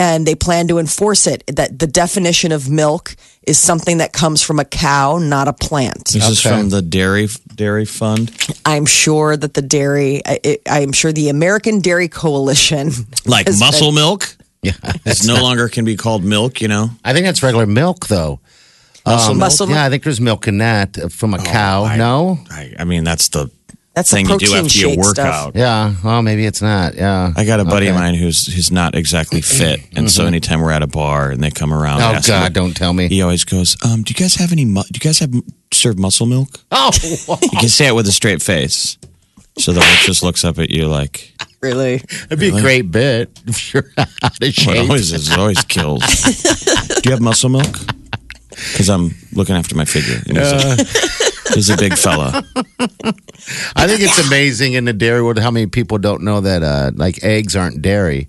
and 0.00 0.26
they 0.26 0.34
plan 0.34 0.66
to 0.68 0.78
enforce 0.78 1.26
it. 1.26 1.44
That 1.46 1.78
the 1.78 1.86
definition 1.86 2.52
of 2.52 2.70
milk 2.70 3.14
is 3.46 3.58
something 3.58 3.98
that 3.98 4.12
comes 4.12 4.42
from 4.42 4.58
a 4.58 4.64
cow, 4.64 5.18
not 5.18 5.46
a 5.46 5.52
plant. 5.52 6.06
This 6.12 6.26
is 6.28 6.40
from 6.40 6.70
the 6.70 6.80
dairy 6.82 7.28
dairy 7.54 7.84
fund. 7.84 8.30
I'm 8.64 8.86
sure 8.86 9.36
that 9.36 9.52
the 9.54 9.62
dairy, 9.62 10.22
I, 10.24 10.58
I 10.68 10.80
am 10.80 10.92
sure 10.92 11.12
the 11.12 11.28
American 11.28 11.80
Dairy 11.80 12.08
Coalition, 12.08 12.90
Like 13.26 13.46
muscle 13.46 13.88
been- 13.88 13.94
milk. 13.96 14.36
Yeah. 14.62 14.72
It's 15.06 15.24
no 15.26 15.40
longer 15.42 15.68
can 15.68 15.84
be 15.84 15.96
called 15.96 16.22
milk. 16.24 16.60
You 16.60 16.68
know. 16.68 16.90
I 17.04 17.12
think 17.12 17.24
that's 17.26 17.42
regular 17.42 17.66
milk, 17.66 18.06
though. 18.08 18.40
Muscle 19.06 19.66
milk? 19.66 19.76
Yeah, 19.76 19.86
I 19.86 19.88
think 19.90 20.02
there's 20.04 20.20
milk 20.20 20.46
in 20.46 20.58
that 20.58 20.98
uh, 20.98 21.08
from 21.08 21.32
a 21.34 21.38
cow. 21.42 21.84
I- 21.84 21.96
no? 21.96 22.38
I, 22.50 22.74
I 22.78 22.84
mean, 22.84 23.02
that's 23.04 23.28
the 23.30 23.50
That's 24.00 24.10
the 24.10 24.16
thing 24.16 24.26
you 24.28 24.38
do 24.38 24.46
protein 24.46 24.64
after 24.64 24.78
you 24.78 24.88
shake 24.90 24.98
work 24.98 25.14
stuff. 25.16 25.52
Yeah. 25.54 25.94
Well, 26.02 26.22
maybe 26.22 26.46
it's 26.46 26.62
not. 26.62 26.94
Yeah. 26.94 27.32
I 27.36 27.44
got 27.44 27.60
a 27.60 27.64
buddy 27.64 27.88
of 27.88 27.94
mine 27.96 28.14
who's 28.14 28.46
who's 28.52 28.70
not 28.70 28.94
exactly 28.94 29.42
fit, 29.42 29.80
and 29.94 30.10
so 30.10 30.24
anytime 30.26 30.60
we're 30.62 30.70
at 30.72 30.82
a 30.82 30.86
bar 30.86 31.30
and 31.30 31.42
they 31.42 31.50
come 31.50 31.72
around, 31.74 32.00
Oh, 32.00 32.04
ask 32.14 32.28
him- 32.28 32.40
God, 32.40 32.52
don't 32.54 32.74
tell 32.74 32.92
me. 32.94 33.08
he 33.08 33.20
always 33.22 33.44
goes, 33.44 33.76
um, 33.84 34.02
"Do 34.02 34.10
you 34.10 34.14
guys 34.14 34.36
have 34.36 34.52
any? 34.52 34.64
Mu- 34.64 34.82
do 34.90 34.94
you 34.96 35.00
guys 35.00 35.18
have 35.18 35.32
serve 35.72 35.98
muscle 35.98 36.26
milk?" 36.26 36.48
Oh, 36.72 36.90
You 37.42 37.58
can 37.58 37.68
say 37.68 37.86
it 37.88 37.94
with 37.94 38.06
a 38.08 38.12
straight 38.12 38.42
face, 38.42 38.96
so 39.58 39.72
the 39.72 39.80
waitress 39.80 40.22
looks 40.22 40.44
up 40.44 40.58
at 40.58 40.70
you 40.70 40.86
like, 40.88 41.32
Really? 41.60 41.96
it'd 42.26 42.38
be 42.38 42.48
a 42.48 42.60
great 42.60 42.90
bit 42.90 43.28
if 43.46 43.74
you're 43.74 43.84
out 43.98 44.08
of 44.22 44.38
"Well, 44.40 44.48
it 44.48 44.54
shape. 44.54 44.78
always 44.88 45.12
it 45.12 45.38
always 45.38 45.62
kills." 45.64 46.00
do 46.02 47.02
you 47.04 47.10
have 47.12 47.20
muscle 47.20 47.50
milk? 47.50 47.76
Because 48.50 48.88
I'm 48.90 49.14
looking 49.32 49.56
after 49.56 49.74
my 49.74 49.84
figure. 49.84 50.20
And 50.26 50.36
he's, 50.36 50.52
a, 50.52 50.76
he's 51.54 51.70
a 51.70 51.76
big 51.76 51.96
fella. 51.96 52.42
I 53.76 53.86
think 53.86 54.00
it's 54.00 54.18
amazing 54.26 54.74
in 54.74 54.84
the 54.84 54.92
dairy 54.92 55.22
world 55.22 55.38
how 55.38 55.50
many 55.50 55.66
people 55.66 55.98
don't 55.98 56.22
know 56.22 56.40
that 56.40 56.62
uh, 56.62 56.90
like 56.94 57.22
eggs 57.24 57.56
aren't 57.56 57.82
dairy. 57.82 58.28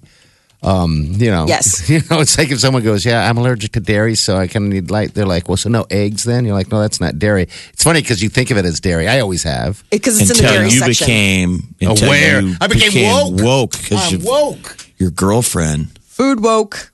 Um, 0.64 1.08
you 1.18 1.32
know, 1.32 1.48
Yes. 1.48 1.90
You 1.90 2.02
know, 2.10 2.22
it's 2.22 2.38
like 2.38 2.52
if 2.52 2.60
someone 2.60 2.84
goes, 2.84 3.04
"Yeah, 3.04 3.28
I'm 3.28 3.38
allergic 3.38 3.72
to 3.72 3.80
dairy, 3.80 4.14
so 4.14 4.38
I 4.38 4.46
kind 4.48 4.66
of 4.68 4.72
need 4.72 4.92
light." 4.92 5.14
They're 5.16 5.26
like, 5.26 5.50
"Well, 5.50 5.58
so 5.58 5.70
no 5.70 5.88
eggs 5.90 6.24
then?" 6.24 6.46
You're 6.46 6.54
like, 6.54 6.72
"No, 6.72 6.80
that's 6.80 7.02
not 7.02 7.18
dairy." 7.18 7.48
It's 7.74 7.84
funny 7.84 8.02
because 8.02 8.22
you 8.22 8.30
think 8.30 8.52
of 8.52 8.58
it 8.58 8.66
as 8.66 8.80
dairy. 8.80 9.08
I 9.08 9.22
always 9.22 9.42
have. 9.44 9.84
Because 9.90 10.22
it's 10.22 10.30
in 10.30 10.38
the 10.38 10.44
until 10.44 10.60
dairy 10.62 10.70
you 10.72 10.80
section. 10.80 11.06
became 11.08 11.76
Aware. 11.82 12.42
you 12.42 12.56
I 12.62 12.68
became 12.68 13.08
woke. 13.12 13.42
woke 13.42 13.72
because 13.72 14.14
I'm 14.14 14.24
woke. 14.24 14.78
your 15.00 15.10
girlfriend. 15.10 15.98
Food 16.06 16.42
woke. 16.44 16.94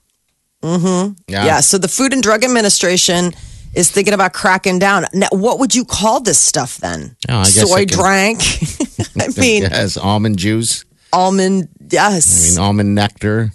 Mm-hmm. 0.62 1.12
Yeah. 1.28 1.44
Yeah. 1.44 1.60
So 1.60 1.76
the 1.76 1.88
Food 1.88 2.14
and 2.14 2.22
Drug 2.22 2.42
Administration 2.44 3.34
is 3.74 3.90
thinking 3.90 4.14
about 4.14 4.32
cracking 4.32 4.78
down. 4.78 5.04
Now, 5.12 5.28
what 5.32 5.58
would 5.58 5.74
you 5.74 5.84
call 5.84 6.20
this 6.20 6.38
stuff 6.38 6.78
then? 6.78 7.16
Oh, 7.28 7.38
I 7.38 7.44
guess 7.44 7.68
Soy 7.68 7.76
I 7.80 7.84
drank. 7.84 8.40
I 9.20 9.28
mean, 9.40 9.62
Yes, 9.62 9.96
almond 9.96 10.38
juice. 10.38 10.84
almond. 11.12 11.68
Yes. 11.90 12.46
I 12.46 12.50
mean, 12.50 12.66
almond 12.66 12.94
nectar. 12.94 13.50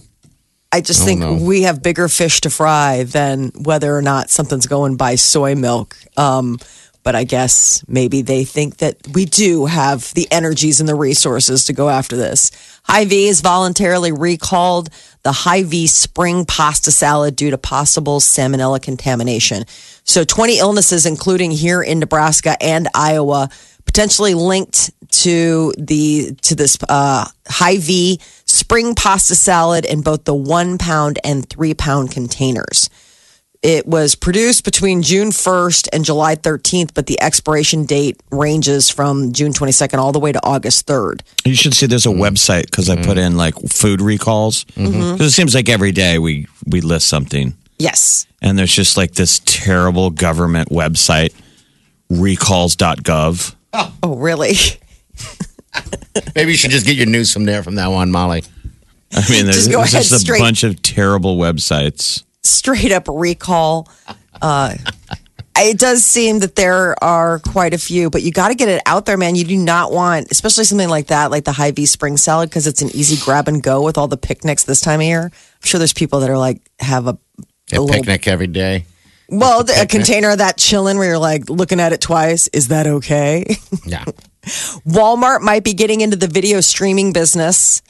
I 0.71 0.81
just 0.81 1.03
Oh, 1.03 1.05
think 1.05 1.19
no. 1.19 1.35
we 1.35 1.63
have 1.63 1.83
bigger 1.83 2.07
fish 2.07 2.41
to 2.41 2.49
fry 2.49 3.03
than 3.03 3.51
whether 3.55 3.95
or 3.95 4.01
not 4.01 4.29
something's 4.31 4.65
going 4.65 4.95
by 4.97 5.15
soy 5.15 5.53
milk. 5.55 5.95
Um, 6.17 6.57
but 7.03 7.15
I 7.15 7.25
guess 7.25 7.83
maybe 7.87 8.21
they 8.21 8.45
think 8.45 8.77
that 8.77 8.97
we 9.13 9.25
do 9.25 9.65
have 9.65 10.13
the 10.13 10.27
energies 10.31 10.79
and 10.79 10.87
the 10.87 10.95
resources 10.95 11.65
to 11.65 11.73
go 11.73 11.89
after 11.89 12.15
this. 12.15 12.51
Hy-Vee 12.85 13.27
has 13.27 13.41
voluntarily 13.41 14.11
recalled 14.11 14.89
the 15.23 15.31
Hy-Vee 15.31 15.87
spring 15.87 16.45
pasta 16.45 16.91
salad 16.91 17.35
due 17.35 17.51
to 17.51 17.57
possible 17.57 18.19
salmonella 18.19 18.81
contamination. 18.81 19.65
So 20.03 20.23
20 20.23 20.59
illnesses, 20.59 21.05
including 21.05 21.51
here 21.51 21.81
in 21.81 21.99
Nebraska 21.99 22.55
and 22.61 22.87
Iowa, 22.95 23.49
potentially 23.85 24.33
linked 24.33 24.91
to 25.11 25.73
the 25.77 26.33
to 26.41 26.55
this 26.55 26.77
uh, 26.89 27.25
Hy-Vee 27.47 28.19
spring 28.45 28.95
pasta 28.95 29.35
salad 29.35 29.85
in 29.85 30.01
both 30.01 30.23
the 30.23 30.33
one 30.33 30.77
pound 30.77 31.19
and 31.23 31.47
three 31.47 31.73
pound 31.73 32.11
containers. 32.11 32.89
It 33.63 33.87
was 33.87 34.13
produced 34.13 34.65
between 34.65 35.01
June 35.01 35.29
1st 35.29 35.87
and 35.93 36.03
July 36.03 36.35
13th, 36.35 36.93
but 36.93 37.05
the 37.05 37.19
expiration 37.21 37.85
date 37.85 38.19
ranges 38.29 38.89
from 38.89 39.31
June 39.31 39.53
22nd 39.53 39.97
all 39.99 40.11
the 40.11 40.19
way 40.19 40.33
to 40.33 40.45
August 40.45 40.85
3rd. 40.85 41.21
You 41.45 41.55
should 41.55 41.73
see 41.73 41.85
there's 41.85 42.05
a 42.05 42.09
mm-hmm. 42.09 42.21
website 42.21 42.65
because 42.65 42.89
I 42.89 42.97
put 42.97 43.05
mm-hmm. 43.05 43.19
in 43.19 43.37
like 43.37 43.55
food 43.69 44.01
recalls 44.01 44.65
mm-hmm. 44.65 45.13
because 45.13 45.27
it 45.27 45.31
seems 45.31 45.55
like 45.55 45.69
every 45.69 45.93
day 45.93 46.19
we 46.19 46.45
we 46.67 46.81
list 46.81 47.07
something 47.07 47.53
Yes. 47.79 48.27
and 48.41 48.59
there's 48.59 48.73
just 48.73 48.97
like 48.97 49.13
this 49.13 49.41
terrible 49.45 50.09
government 50.09 50.69
website 50.69 51.33
recalls.gov. 52.09 53.55
Oh, 53.73 54.15
really? 54.15 54.55
Maybe 56.35 56.51
you 56.51 56.57
should 56.57 56.71
just 56.71 56.85
get 56.85 56.95
your 56.95 57.07
news 57.07 57.31
from 57.31 57.45
there 57.45 57.63
from 57.63 57.75
now 57.75 57.93
on, 57.93 58.11
Molly. 58.11 58.43
I 59.13 59.29
mean, 59.29 59.45
there's 59.45 59.57
Just 59.57 59.71
go 59.71 59.77
there's 59.77 59.93
ahead 59.93 60.03
just 60.03 60.13
a 60.13 60.19
straight. 60.19 60.39
bunch 60.39 60.63
of 60.63 60.81
terrible 60.81 61.37
websites. 61.37 62.23
Straight 62.43 62.91
up 62.91 63.05
recall. 63.07 63.89
Uh, 64.41 64.75
it 65.57 65.77
does 65.77 66.03
seem 66.03 66.39
that 66.39 66.55
there 66.55 67.01
are 67.03 67.39
quite 67.39 67.73
a 67.73 67.77
few, 67.77 68.09
but 68.09 68.21
you 68.23 68.31
got 68.31 68.49
to 68.49 68.55
get 68.55 68.69
it 68.69 68.81
out 68.85 69.05
there, 69.05 69.17
man. 69.17 69.35
You 69.35 69.45
do 69.45 69.57
not 69.57 69.91
want, 69.91 70.31
especially 70.31 70.63
something 70.63 70.89
like 70.89 71.07
that, 71.07 71.31
like 71.31 71.45
the 71.45 71.51
Hy-Vee 71.51 71.85
spring 71.85 72.17
salad, 72.17 72.49
because 72.49 72.67
it's 72.67 72.81
an 72.81 72.89
easy 72.93 73.23
grab 73.23 73.47
and 73.47 73.61
go 73.61 73.83
with 73.83 73.97
all 73.97 74.07
the 74.07 74.17
picnics 74.17 74.63
this 74.63 74.81
time 74.81 74.99
of 74.99 75.05
year. 75.05 75.25
I'm 75.25 75.31
sure 75.63 75.77
there's 75.77 75.93
people 75.93 76.21
that 76.21 76.29
are 76.29 76.37
like, 76.37 76.61
have 76.79 77.07
a, 77.07 77.17
a 77.71 77.75
A 77.77 77.79
little 77.79 77.89
picnic 77.89 78.27
every 78.27 78.47
day. 78.47 78.85
Well, 79.29 79.61
a 79.61 79.85
container 79.87 80.31
of 80.31 80.39
that 80.39 80.57
chilling 80.57 80.97
where 80.97 81.07
you're 81.07 81.17
like 81.17 81.49
looking 81.49 81.79
at 81.79 81.93
it 81.93 82.01
twice. 82.01 82.49
Is 82.49 82.67
that 82.67 82.85
okay? 82.87 83.55
Yeah. 83.85 84.03
Walmart 84.85 85.41
might 85.41 85.63
be 85.63 85.73
getting 85.73 86.01
into 86.01 86.17
the 86.17 86.27
video 86.27 86.59
streaming 86.61 87.13
business. 87.13 87.81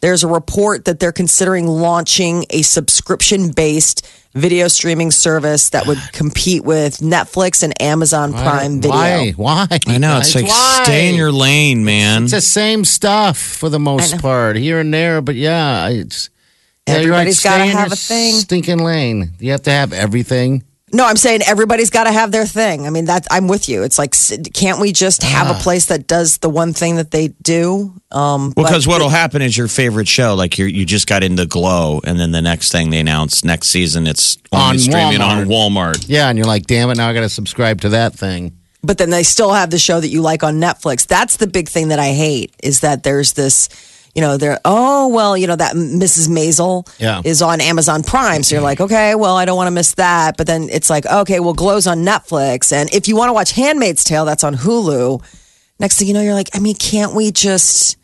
There's 0.00 0.24
a 0.24 0.28
report 0.28 0.86
that 0.86 0.98
they're 0.98 1.12
considering 1.12 1.66
launching 1.66 2.46
a 2.50 2.62
subscription 2.62 3.50
based 3.50 4.08
video 4.32 4.68
streaming 4.68 5.10
service 5.10 5.70
that 5.70 5.86
would 5.86 5.98
compete 6.12 6.64
with 6.64 6.98
Netflix 6.98 7.62
and 7.62 7.80
Amazon 7.82 8.32
Prime 8.32 8.80
Video. 8.80 8.96
Why? 8.96 9.32
Why? 9.36 9.66
I 9.86 9.98
know 9.98 10.18
it's 10.18 10.32
Guys, 10.32 10.42
like 10.42 10.50
why? 10.50 10.80
stay 10.84 11.08
in 11.10 11.16
your 11.16 11.32
lane, 11.32 11.84
man. 11.84 12.24
It's 12.24 12.32
the 12.32 12.40
same 12.40 12.84
stuff 12.84 13.38
for 13.38 13.68
the 13.68 13.80
most 13.80 14.20
part, 14.20 14.56
here 14.56 14.78
and 14.78 14.94
there. 14.94 15.20
But 15.20 15.34
yeah, 15.34 15.88
it's 15.88 16.30
yeah, 16.86 17.00
you're 17.00 17.10
right, 17.10 17.20
Everybody's 17.20 17.42
gotta 17.42 17.64
have 17.66 17.92
a 17.92 17.96
thing. 17.96 18.34
Stinking 18.34 18.78
lane. 18.78 19.32
You 19.38 19.50
have 19.52 19.62
to 19.62 19.70
have 19.70 19.92
everything. 19.92 20.64
No, 20.92 21.06
I'm 21.06 21.16
saying 21.16 21.42
everybody's 21.46 21.90
got 21.90 22.04
to 22.04 22.12
have 22.12 22.32
their 22.32 22.44
thing. 22.46 22.86
I 22.86 22.90
mean, 22.90 23.04
that 23.04 23.26
I'm 23.30 23.46
with 23.46 23.68
you. 23.68 23.84
It's 23.84 23.98
like, 23.98 24.14
can't 24.52 24.80
we 24.80 24.92
just 24.92 25.22
have 25.22 25.48
a 25.54 25.58
place 25.60 25.86
that 25.86 26.06
does 26.08 26.38
the 26.38 26.50
one 26.50 26.72
thing 26.72 26.96
that 26.96 27.10
they 27.12 27.28
do? 27.42 27.94
Um, 28.10 28.50
but- 28.50 28.64
Because 28.64 28.86
what'll 28.88 29.08
happen 29.08 29.40
is 29.40 29.56
your 29.56 29.68
favorite 29.68 30.08
show, 30.08 30.34
like 30.34 30.58
you 30.58 30.64
you 30.66 30.84
just 30.84 31.06
got 31.06 31.22
into 31.22 31.46
Glow, 31.46 32.00
and 32.04 32.18
then 32.18 32.32
the 32.32 32.42
next 32.42 32.72
thing 32.72 32.90
they 32.90 32.98
announce 32.98 33.44
next 33.44 33.68
season, 33.68 34.06
it's 34.08 34.36
On 34.52 34.78
streaming 34.78 35.20
Walmart. 35.20 35.42
on 35.42 35.46
Walmart. 35.46 36.04
Yeah, 36.08 36.28
and 36.28 36.36
you're 36.36 36.46
like, 36.48 36.66
damn 36.66 36.90
it, 36.90 36.96
now 36.96 37.08
I 37.08 37.14
got 37.14 37.20
to 37.20 37.28
subscribe 37.28 37.80
to 37.82 37.90
that 37.90 38.14
thing. 38.14 38.52
but 38.82 38.96
then 38.98 39.10
they 39.10 39.22
still 39.22 39.52
have 39.52 39.68
the 39.70 39.78
show 39.78 40.00
that 40.00 40.08
you 40.08 40.22
like 40.22 40.42
on 40.42 40.54
Netflix. 40.60 41.06
That's 41.06 41.36
the 41.36 41.46
big 41.46 41.68
thing 41.68 41.88
that 41.88 41.98
I 41.98 42.12
hate 42.12 42.54
is 42.62 42.80
that 42.80 43.02
there's 43.02 43.34
this, 43.34 43.68
you 44.14 44.20
know, 44.22 44.36
they're, 44.36 44.58
Oh 44.64 45.08
well, 45.08 45.36
you 45.36 45.46
know 45.46 45.56
that 45.56 45.74
Mrs. 45.74 46.28
Maisel 46.28 46.88
Yeah. 46.98 47.22
is 47.24 47.42
on 47.42 47.60
Amazon 47.60 48.02
Prime, 48.02 48.42
so 48.42 48.54
you're 48.54 48.60
mm-hmm. 48.60 48.64
like, 48.64 48.80
okay, 48.80 49.14
well, 49.14 49.36
I 49.36 49.44
don't 49.44 49.56
want 49.56 49.68
to 49.68 49.72
miss 49.72 49.94
that. 49.94 50.36
But 50.36 50.46
then 50.46 50.68
it's 50.70 50.90
like, 50.90 51.06
okay, 51.06 51.40
well, 51.40 51.54
Glow's 51.54 51.86
on 51.86 51.98
Netflix, 52.04 52.72
and 52.72 52.92
if 52.92 53.08
you 53.08 53.16
want 53.16 53.28
to 53.28 53.32
watch 53.32 53.52
Handmaid's 53.52 54.04
Tale, 54.04 54.24
that's 54.24 54.44
on 54.44 54.54
Hulu. 54.54 55.22
Next 55.78 55.98
thing 55.98 56.08
you 56.08 56.14
know, 56.14 56.20
you're 56.20 56.34
like, 56.34 56.50
I 56.54 56.58
mean, 56.58 56.74
can't 56.74 57.14
we 57.14 57.32
just? 57.32 57.96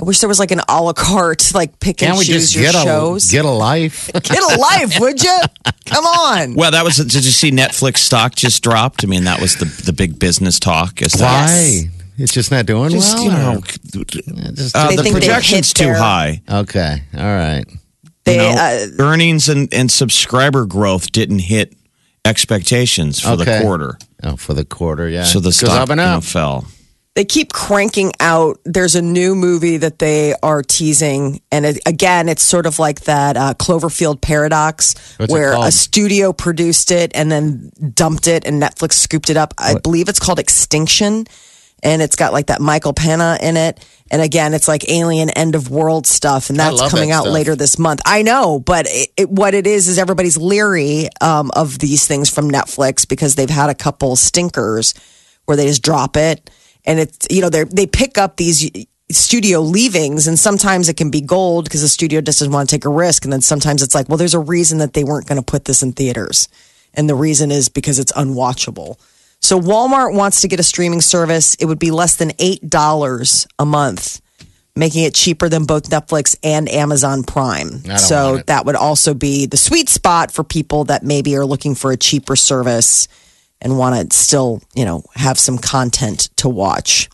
I 0.00 0.04
wish 0.04 0.20
there 0.20 0.28
was 0.28 0.38
like 0.38 0.50
an 0.50 0.60
a 0.66 0.82
la 0.82 0.94
carte, 0.94 1.54
like 1.54 1.78
pick 1.78 1.98
Can't 1.98 2.12
and 2.12 2.18
we 2.18 2.24
choose 2.24 2.52
just 2.52 2.56
your 2.56 2.72
get 2.72 2.82
shows. 2.82 3.28
a 3.28 3.32
get 3.32 3.44
a 3.44 3.50
life? 3.50 4.10
Get 4.12 4.42
a 4.42 4.58
life, 4.58 4.98
would 4.98 5.22
you? 5.22 5.38
Come 5.84 6.06
on. 6.06 6.54
Well, 6.54 6.70
that 6.70 6.84
was. 6.84 6.96
Did 6.96 7.22
you 7.24 7.30
see 7.30 7.50
Netflix 7.50 7.98
stock 7.98 8.34
just 8.34 8.62
dropped? 8.62 9.04
I 9.04 9.08
mean, 9.08 9.24
that 9.24 9.42
was 9.42 9.56
the 9.56 9.66
the 9.84 9.92
big 9.92 10.18
business 10.18 10.58
talk. 10.58 11.02
Is 11.02 11.12
that 11.12 11.48
Why? 11.48 11.90
It's 12.20 12.32
just 12.32 12.50
not 12.50 12.66
doing 12.66 12.90
just 12.90 13.14
well. 13.16 13.24
you 13.24 13.30
know 13.30 13.56
or- 13.56 14.04
just- 14.52 14.76
uh, 14.76 14.88
They 14.88 14.96
the 14.96 15.02
think 15.02 15.14
they've 15.14 15.22
projection's 15.22 15.72
too 15.72 15.84
their- 15.84 15.94
high. 15.96 16.42
okay, 16.48 17.02
all 17.16 17.24
right. 17.24 17.64
They, 18.24 18.34
You 18.34 18.54
know, 18.54 18.60
uh, 18.60 18.86
earnings 18.98 19.48
and, 19.48 19.72
and 19.72 19.90
subscriber 19.90 20.66
growth 20.66 21.10
didn't 21.12 21.38
hit 21.38 21.74
expectations 22.24 23.20
for 23.20 23.30
Okay. 23.30 23.44
the 23.58 23.60
quarter, 23.62 23.98
Oh, 24.22 24.36
for 24.36 24.54
the 24.54 24.64
quarter, 24.64 25.08
yeah. 25.08 25.24
so 25.24 25.40
the 25.40 25.46
Goes 25.48 25.56
stock 25.56 25.70
up 25.80 25.88
and 25.90 26.00
you 26.00 26.06
up. 26.06 26.24
fell. 26.24 26.66
they 27.16 27.24
keep 27.24 27.52
cranking 27.52 28.12
out. 28.20 28.60
There's 28.64 28.94
a 28.94 29.02
new 29.02 29.34
movie 29.34 29.78
that 29.78 29.98
they 29.98 30.34
are 30.42 30.62
teasing, 30.62 31.40
and 31.50 31.66
it, 31.66 31.80
again, 31.84 32.28
it's 32.28 32.42
sort 32.42 32.66
of 32.66 32.78
like 32.78 33.00
that 33.02 33.36
uh, 33.36 33.54
Cloverfield 33.54 34.20
paradox, 34.20 34.94
What's 35.16 35.32
where 35.32 35.54
a 35.54 35.72
studio 35.72 36.32
produced 36.32 36.90
it 36.92 37.10
and 37.14 37.30
then 37.32 37.72
dumped 37.94 38.28
it, 38.28 38.44
and 38.46 38.62
Netflix 38.62 38.92
scooped 38.94 39.28
it 39.28 39.36
up. 39.36 39.54
I 39.58 39.74
believe 39.82 40.08
it's 40.08 40.20
called 40.20 40.38
Extinction, 40.38 41.26
and 41.82 42.02
it's 42.02 42.16
got 42.16 42.32
like 42.32 42.46
that 42.46 42.60
Michael 42.60 42.92
Pena 42.92 43.38
in 43.40 43.56
it. 43.56 43.84
And 44.10 44.20
again, 44.20 44.54
it's 44.54 44.66
like 44.66 44.88
alien 44.90 45.30
end 45.30 45.54
of 45.54 45.70
world 45.70 46.06
stuff, 46.06 46.50
and 46.50 46.58
that's 46.58 46.80
coming 46.90 47.10
that 47.10 47.16
out 47.16 47.22
stuff. 47.22 47.34
later 47.34 47.54
this 47.54 47.78
month. 47.78 48.00
I 48.04 48.22
know, 48.22 48.58
but 48.58 48.86
it, 48.88 49.10
it, 49.16 49.30
what 49.30 49.54
it 49.54 49.66
is 49.66 49.86
is 49.86 49.98
everybody's 49.98 50.36
leery 50.36 51.08
um, 51.20 51.50
of 51.54 51.78
these 51.78 52.06
things 52.08 52.28
from 52.28 52.50
Netflix 52.50 53.08
because 53.08 53.36
they've 53.36 53.48
had 53.48 53.70
a 53.70 53.74
couple 53.74 54.16
stinkers 54.16 54.94
where 55.44 55.56
they 55.56 55.66
just 55.66 55.82
drop 55.82 56.16
it, 56.16 56.50
and 56.84 56.98
it's 56.98 57.28
you 57.30 57.40
know 57.40 57.50
they 57.50 57.64
they 57.64 57.86
pick 57.86 58.18
up 58.18 58.36
these 58.36 58.68
studio 59.12 59.60
leavings, 59.60 60.26
and 60.26 60.38
sometimes 60.38 60.88
it 60.88 60.96
can 60.96 61.10
be 61.10 61.20
gold 61.20 61.64
because 61.64 61.82
the 61.82 61.88
studio 61.88 62.20
just 62.20 62.40
doesn't 62.40 62.52
want 62.52 62.68
to 62.68 62.74
take 62.74 62.84
a 62.84 62.90
risk, 62.90 63.24
and 63.24 63.32
then 63.32 63.40
sometimes 63.40 63.80
it's 63.82 63.94
like, 63.94 64.08
well, 64.08 64.18
there's 64.18 64.34
a 64.34 64.40
reason 64.40 64.78
that 64.78 64.92
they 64.92 65.04
weren't 65.04 65.28
going 65.28 65.40
to 65.40 65.44
put 65.44 65.66
this 65.66 65.84
in 65.84 65.92
theaters, 65.92 66.48
and 66.94 67.08
the 67.08 67.14
reason 67.14 67.52
is 67.52 67.68
because 67.68 68.00
it's 68.00 68.12
unwatchable. 68.12 68.98
So 69.42 69.58
Walmart 69.58 70.14
wants 70.14 70.42
to 70.42 70.48
get 70.48 70.60
a 70.60 70.62
streaming 70.62 71.00
service. 71.00 71.54
It 71.56 71.64
would 71.66 71.78
be 71.78 71.90
less 71.90 72.16
than 72.16 72.32
eight 72.38 72.68
dollars 72.68 73.46
a 73.58 73.64
month, 73.66 74.20
making 74.76 75.04
it 75.04 75.14
cheaper 75.14 75.48
than 75.48 75.64
both 75.64 75.90
Netflix 75.90 76.36
and 76.42 76.68
Amazon 76.68 77.22
Prime. 77.24 77.82
So 77.96 78.36
that 78.46 78.66
would 78.66 78.76
also 78.76 79.14
be 79.14 79.46
the 79.46 79.56
sweet 79.56 79.88
spot 79.88 80.30
for 80.30 80.44
people 80.44 80.84
that 80.84 81.02
maybe 81.02 81.36
are 81.36 81.46
looking 81.46 81.74
for 81.74 81.90
a 81.90 81.96
cheaper 81.96 82.36
service 82.36 83.08
and 83.62 83.76
want 83.78 84.10
to 84.10 84.16
still, 84.16 84.62
you 84.74 84.84
know, 84.84 85.02
have 85.14 85.38
some 85.38 85.58
content 85.58 86.28
to 86.36 86.48
watch. 86.48 87.08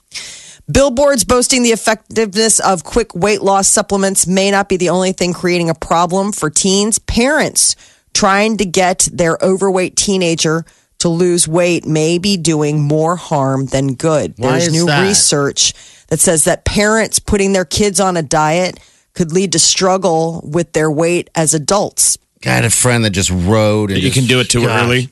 Billboards 0.70 1.22
boasting 1.24 1.62
the 1.62 1.70
effectiveness 1.70 2.58
of 2.58 2.82
quick 2.82 3.14
weight 3.14 3.40
loss 3.40 3.68
supplements 3.68 4.26
may 4.26 4.50
not 4.50 4.68
be 4.68 4.76
the 4.76 4.88
only 4.90 5.12
thing 5.12 5.32
creating 5.32 5.70
a 5.70 5.74
problem 5.74 6.32
for 6.32 6.50
teens. 6.50 6.98
Parents 6.98 7.76
trying 8.14 8.56
to 8.56 8.64
get 8.64 9.08
their 9.12 9.38
overweight 9.40 9.94
teenager 9.96 10.64
to 10.98 11.08
lose 11.08 11.46
weight 11.46 11.86
may 11.86 12.18
be 12.18 12.36
doing 12.36 12.82
more 12.82 13.16
harm 13.16 13.66
than 13.66 13.94
good. 13.94 14.34
Why 14.36 14.52
There's 14.52 14.68
is 14.68 14.72
new 14.72 14.86
that? 14.86 15.02
research 15.02 15.74
that 16.08 16.20
says 16.20 16.44
that 16.44 16.64
parents 16.64 17.18
putting 17.18 17.52
their 17.52 17.64
kids 17.64 18.00
on 18.00 18.16
a 18.16 18.22
diet 18.22 18.80
could 19.14 19.32
lead 19.32 19.52
to 19.52 19.58
struggle 19.58 20.42
with 20.44 20.72
their 20.72 20.90
weight 20.90 21.30
as 21.34 21.54
adults. 21.54 22.18
I 22.44 22.50
had 22.50 22.64
a 22.64 22.70
friend 22.70 23.04
that 23.04 23.10
just 23.10 23.30
rode. 23.30 23.90
And 23.90 24.02
You 24.02 24.10
can 24.10 24.26
do 24.26 24.40
it 24.40 24.50
too 24.50 24.62
Gosh. 24.62 24.82
early. 24.82 25.08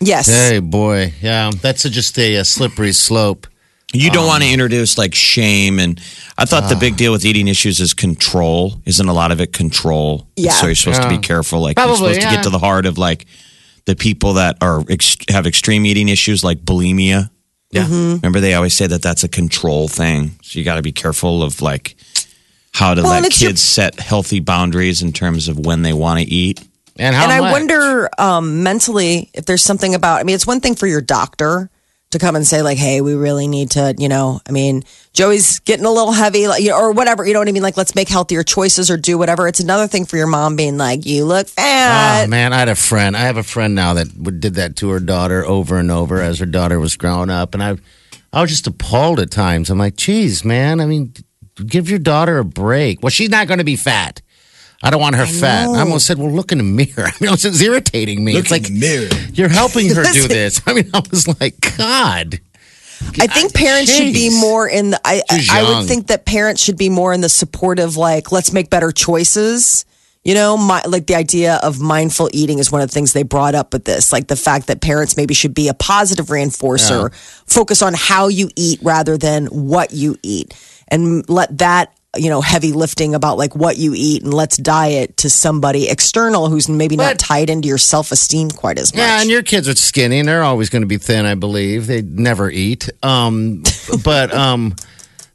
Yes. 0.00 0.26
Hey, 0.26 0.60
boy. 0.60 1.12
Yeah, 1.20 1.50
that's 1.60 1.84
a, 1.84 1.90
just 1.90 2.18
a, 2.18 2.36
a 2.36 2.44
slippery 2.44 2.92
slope. 2.92 3.46
You 3.92 4.10
don't 4.10 4.26
want 4.26 4.42
to 4.42 4.48
um, 4.48 4.52
introduce 4.52 4.98
like 4.98 5.14
shame 5.14 5.78
and 5.78 5.98
I 6.36 6.44
thought 6.44 6.68
the 6.68 6.76
ah. 6.76 6.80
big 6.80 6.96
deal 6.96 7.10
with 7.10 7.24
eating 7.24 7.48
issues 7.48 7.80
is 7.80 7.94
control. 7.94 8.74
Isn't 8.84 9.08
a 9.08 9.14
lot 9.14 9.32
of 9.32 9.40
it 9.40 9.52
control? 9.54 10.26
Yeah. 10.36 10.52
So 10.52 10.66
you're 10.66 10.74
supposed 10.74 11.02
to 11.02 11.08
be 11.08 11.18
careful. 11.18 11.60
Like 11.60 11.78
you're 11.78 11.86
Probably, 11.86 12.14
supposed 12.14 12.28
to 12.28 12.34
get 12.36 12.44
to 12.44 12.50
the 12.50 12.58
heart 12.58 12.84
of 12.84 12.98
like 12.98 13.26
the 13.88 13.96
people 13.96 14.34
that 14.34 14.58
are 14.60 14.84
have 15.30 15.46
extreme 15.46 15.86
eating 15.86 16.10
issues 16.10 16.44
like 16.44 16.58
bulimia. 16.58 17.30
Yeah. 17.70 17.86
Remember 17.88 18.38
they 18.38 18.52
always 18.52 18.74
say 18.74 18.86
that 18.86 19.00
that's 19.00 19.24
a 19.24 19.28
control 19.28 19.88
thing. 19.88 20.32
So 20.42 20.58
you 20.58 20.64
got 20.64 20.74
to 20.74 20.82
be 20.82 20.92
careful 20.92 21.42
of 21.42 21.62
like 21.62 21.96
how 22.74 22.92
to 22.94 23.00
Well, 23.02 23.12
let 23.12 23.24
it's 23.24 23.40
your- 23.40 23.50
kids 23.50 23.62
set 23.62 23.98
healthy 23.98 24.40
boundaries 24.40 25.00
in 25.00 25.12
terms 25.14 25.48
of 25.48 25.58
when 25.58 25.80
they 25.80 25.94
want 25.94 26.20
to 26.20 26.26
eat. 26.26 26.60
And 26.98 27.16
how 27.16 27.22
and 27.24 27.32
I 27.32 27.50
wonder 27.52 28.10
um, 28.18 28.62
mentally 28.62 29.30
if 29.32 29.46
there's 29.46 29.64
something 29.64 29.94
about. 29.94 30.20
I 30.20 30.24
mean, 30.24 30.34
it's 30.34 30.46
one 30.46 30.60
thing 30.60 30.74
for 30.74 30.86
your 30.86 31.00
doctor 31.00 31.70
to 32.10 32.18
come 32.18 32.36
and 32.36 32.46
say 32.46 32.62
like, 32.62 32.78
"Hey, 32.78 33.00
we 33.00 33.14
really 33.14 33.46
need 33.46 33.70
to," 33.72 33.94
you 33.98 34.08
know. 34.08 34.40
I 34.48 34.52
mean, 34.52 34.84
Joey's 35.12 35.58
getting 35.60 35.84
a 35.84 35.90
little 35.90 36.12
heavy, 36.12 36.48
like, 36.48 36.62
you 36.62 36.70
know, 36.70 36.78
or 36.78 36.92
whatever. 36.92 37.26
You 37.26 37.32
know 37.34 37.38
what 37.40 37.48
I 37.48 37.52
mean? 37.52 37.62
Like, 37.62 37.76
let's 37.76 37.94
make 37.94 38.08
healthier 38.08 38.42
choices 38.42 38.90
or 38.90 38.96
do 38.96 39.18
whatever. 39.18 39.46
It's 39.46 39.60
another 39.60 39.86
thing 39.86 40.06
for 40.06 40.16
your 40.16 40.26
mom 40.26 40.56
being 40.56 40.78
like, 40.78 41.04
"You 41.04 41.24
look 41.24 41.48
fat." 41.48 42.24
Oh 42.24 42.26
man, 42.28 42.52
I 42.52 42.58
had 42.58 42.68
a 42.68 42.74
friend. 42.74 43.16
I 43.16 43.20
have 43.20 43.36
a 43.36 43.42
friend 43.42 43.74
now 43.74 43.94
that 43.94 44.40
did 44.40 44.54
that 44.54 44.76
to 44.76 44.88
her 44.90 45.00
daughter 45.00 45.44
over 45.44 45.78
and 45.78 45.90
over 45.90 46.20
as 46.20 46.38
her 46.38 46.46
daughter 46.46 46.80
was 46.80 46.96
growing 46.96 47.30
up, 47.30 47.54
and 47.54 47.62
I, 47.62 47.76
I 48.32 48.40
was 48.40 48.50
just 48.50 48.66
appalled 48.66 49.20
at 49.20 49.30
times. 49.30 49.70
I'm 49.70 49.78
like, 49.78 49.96
geez, 49.96 50.44
man. 50.44 50.80
I 50.80 50.86
mean, 50.86 51.12
give 51.66 51.90
your 51.90 51.98
daughter 51.98 52.38
a 52.38 52.44
break. 52.44 53.02
Well, 53.02 53.10
she's 53.10 53.30
not 53.30 53.48
going 53.48 53.58
to 53.58 53.64
be 53.64 53.76
fat. 53.76 54.22
I 54.82 54.90
don't 54.90 55.00
want 55.00 55.16
her 55.16 55.26
fat. 55.26 55.68
I 55.68 55.80
almost 55.80 56.06
said, 56.06 56.18
well, 56.18 56.30
look 56.30 56.52
in 56.52 56.58
the 56.58 56.64
mirror. 56.64 56.92
I 56.98 57.12
mean, 57.20 57.32
it's 57.32 57.60
irritating 57.60 58.24
me. 58.24 58.36
it's 58.36 58.50
like 58.50 58.70
mirror. 58.70 59.08
you're 59.32 59.48
helping 59.48 59.88
her 59.94 60.04
do 60.12 60.28
this. 60.28 60.60
I 60.66 60.74
mean, 60.74 60.90
I 60.94 61.02
was 61.10 61.26
like, 61.40 61.76
God. 61.76 62.40
I 63.20 63.28
think 63.28 63.54
parents 63.54 63.94
should 63.94 64.12
be 64.12 64.28
more 64.40 64.68
in 64.68 64.90
the. 64.90 65.00
I 65.04 65.22
She's 65.30 65.50
I 65.50 65.62
would 65.62 65.86
think 65.86 66.08
that 66.08 66.26
parents 66.26 66.62
should 66.62 66.76
be 66.76 66.88
more 66.88 67.12
in 67.12 67.20
the 67.20 67.28
supportive, 67.28 67.96
like 67.96 68.32
let's 68.32 68.52
make 68.52 68.70
better 68.70 68.90
choices. 68.90 69.84
You 70.24 70.34
know, 70.34 70.56
my, 70.56 70.82
like 70.82 71.06
the 71.06 71.14
idea 71.14 71.60
of 71.62 71.80
mindful 71.80 72.28
eating 72.32 72.58
is 72.58 72.72
one 72.72 72.80
of 72.80 72.88
the 72.88 72.92
things 72.92 73.12
they 73.12 73.22
brought 73.22 73.54
up 73.54 73.72
with 73.72 73.84
this. 73.84 74.12
Like 74.12 74.26
the 74.26 74.36
fact 74.36 74.66
that 74.66 74.80
parents 74.80 75.16
maybe 75.16 75.32
should 75.32 75.54
be 75.54 75.68
a 75.68 75.74
positive 75.74 76.26
reinforcer, 76.26 77.14
focus 77.46 77.82
on 77.82 77.94
how 77.94 78.26
you 78.26 78.50
eat 78.56 78.80
rather 78.82 79.16
than 79.16 79.46
what 79.46 79.92
you 79.92 80.16
eat, 80.24 80.52
and 80.88 81.26
let 81.30 81.56
that 81.58 81.96
you 82.18 82.30
know 82.30 82.40
heavy 82.40 82.72
lifting 82.72 83.14
about 83.14 83.38
like 83.38 83.54
what 83.54 83.76
you 83.76 83.92
eat 83.94 84.22
and 84.22 84.34
let's 84.34 84.56
diet 84.56 85.16
to 85.18 85.30
somebody 85.30 85.88
external 85.88 86.48
who's 86.48 86.68
maybe 86.68 86.96
not 86.96 87.18
tied 87.18 87.50
into 87.50 87.68
your 87.68 87.78
self 87.78 88.12
esteem 88.12 88.50
quite 88.50 88.78
as 88.78 88.92
much. 88.92 88.98
Yeah, 88.98 89.20
and 89.20 89.30
your 89.30 89.42
kids 89.42 89.68
are 89.68 89.74
skinny, 89.74 90.18
and 90.18 90.28
they're 90.28 90.42
always 90.42 90.70
going 90.70 90.82
to 90.82 90.88
be 90.88 90.98
thin. 90.98 91.26
I 91.26 91.34
believe 91.34 91.86
they 91.86 92.02
never 92.02 92.50
eat. 92.50 92.88
Um, 93.02 93.62
but 94.04 94.32
um, 94.34 94.74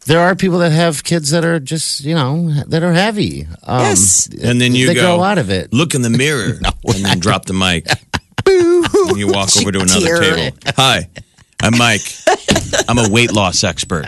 there 0.05 0.19
are 0.19 0.35
people 0.35 0.59
that 0.59 0.71
have 0.71 1.03
kids 1.03 1.29
that 1.31 1.45
are 1.45 1.59
just 1.59 2.03
you 2.03 2.15
know 2.15 2.51
that 2.67 2.83
are 2.83 2.93
heavy. 2.93 3.47
Um, 3.63 3.79
Yes. 3.81 4.27
And 4.27 4.59
then 4.59 4.75
you 4.75 4.87
they 4.87 4.95
go 4.95 5.17
grow 5.17 5.23
out 5.23 5.37
of 5.37 5.49
it. 5.49 5.71
Look 5.73 5.95
in 5.95 6.01
the 6.01 6.09
mirror 6.09 6.59
and 6.83 7.05
then 7.05 7.19
drop 7.19 7.45
the 7.45 7.53
mic. 7.53 7.87
and 8.45 9.17
you 9.17 9.27
walk 9.27 9.49
over 9.57 9.71
to 9.71 9.79
another 9.79 10.19
Tear. 10.19 10.35
table. 10.35 10.57
Hi, 10.75 11.07
I'm 11.61 11.77
Mike. 11.77 12.01
I'm 12.89 12.97
a 12.97 13.09
weight 13.09 13.31
loss 13.31 13.63
expert. 13.63 14.07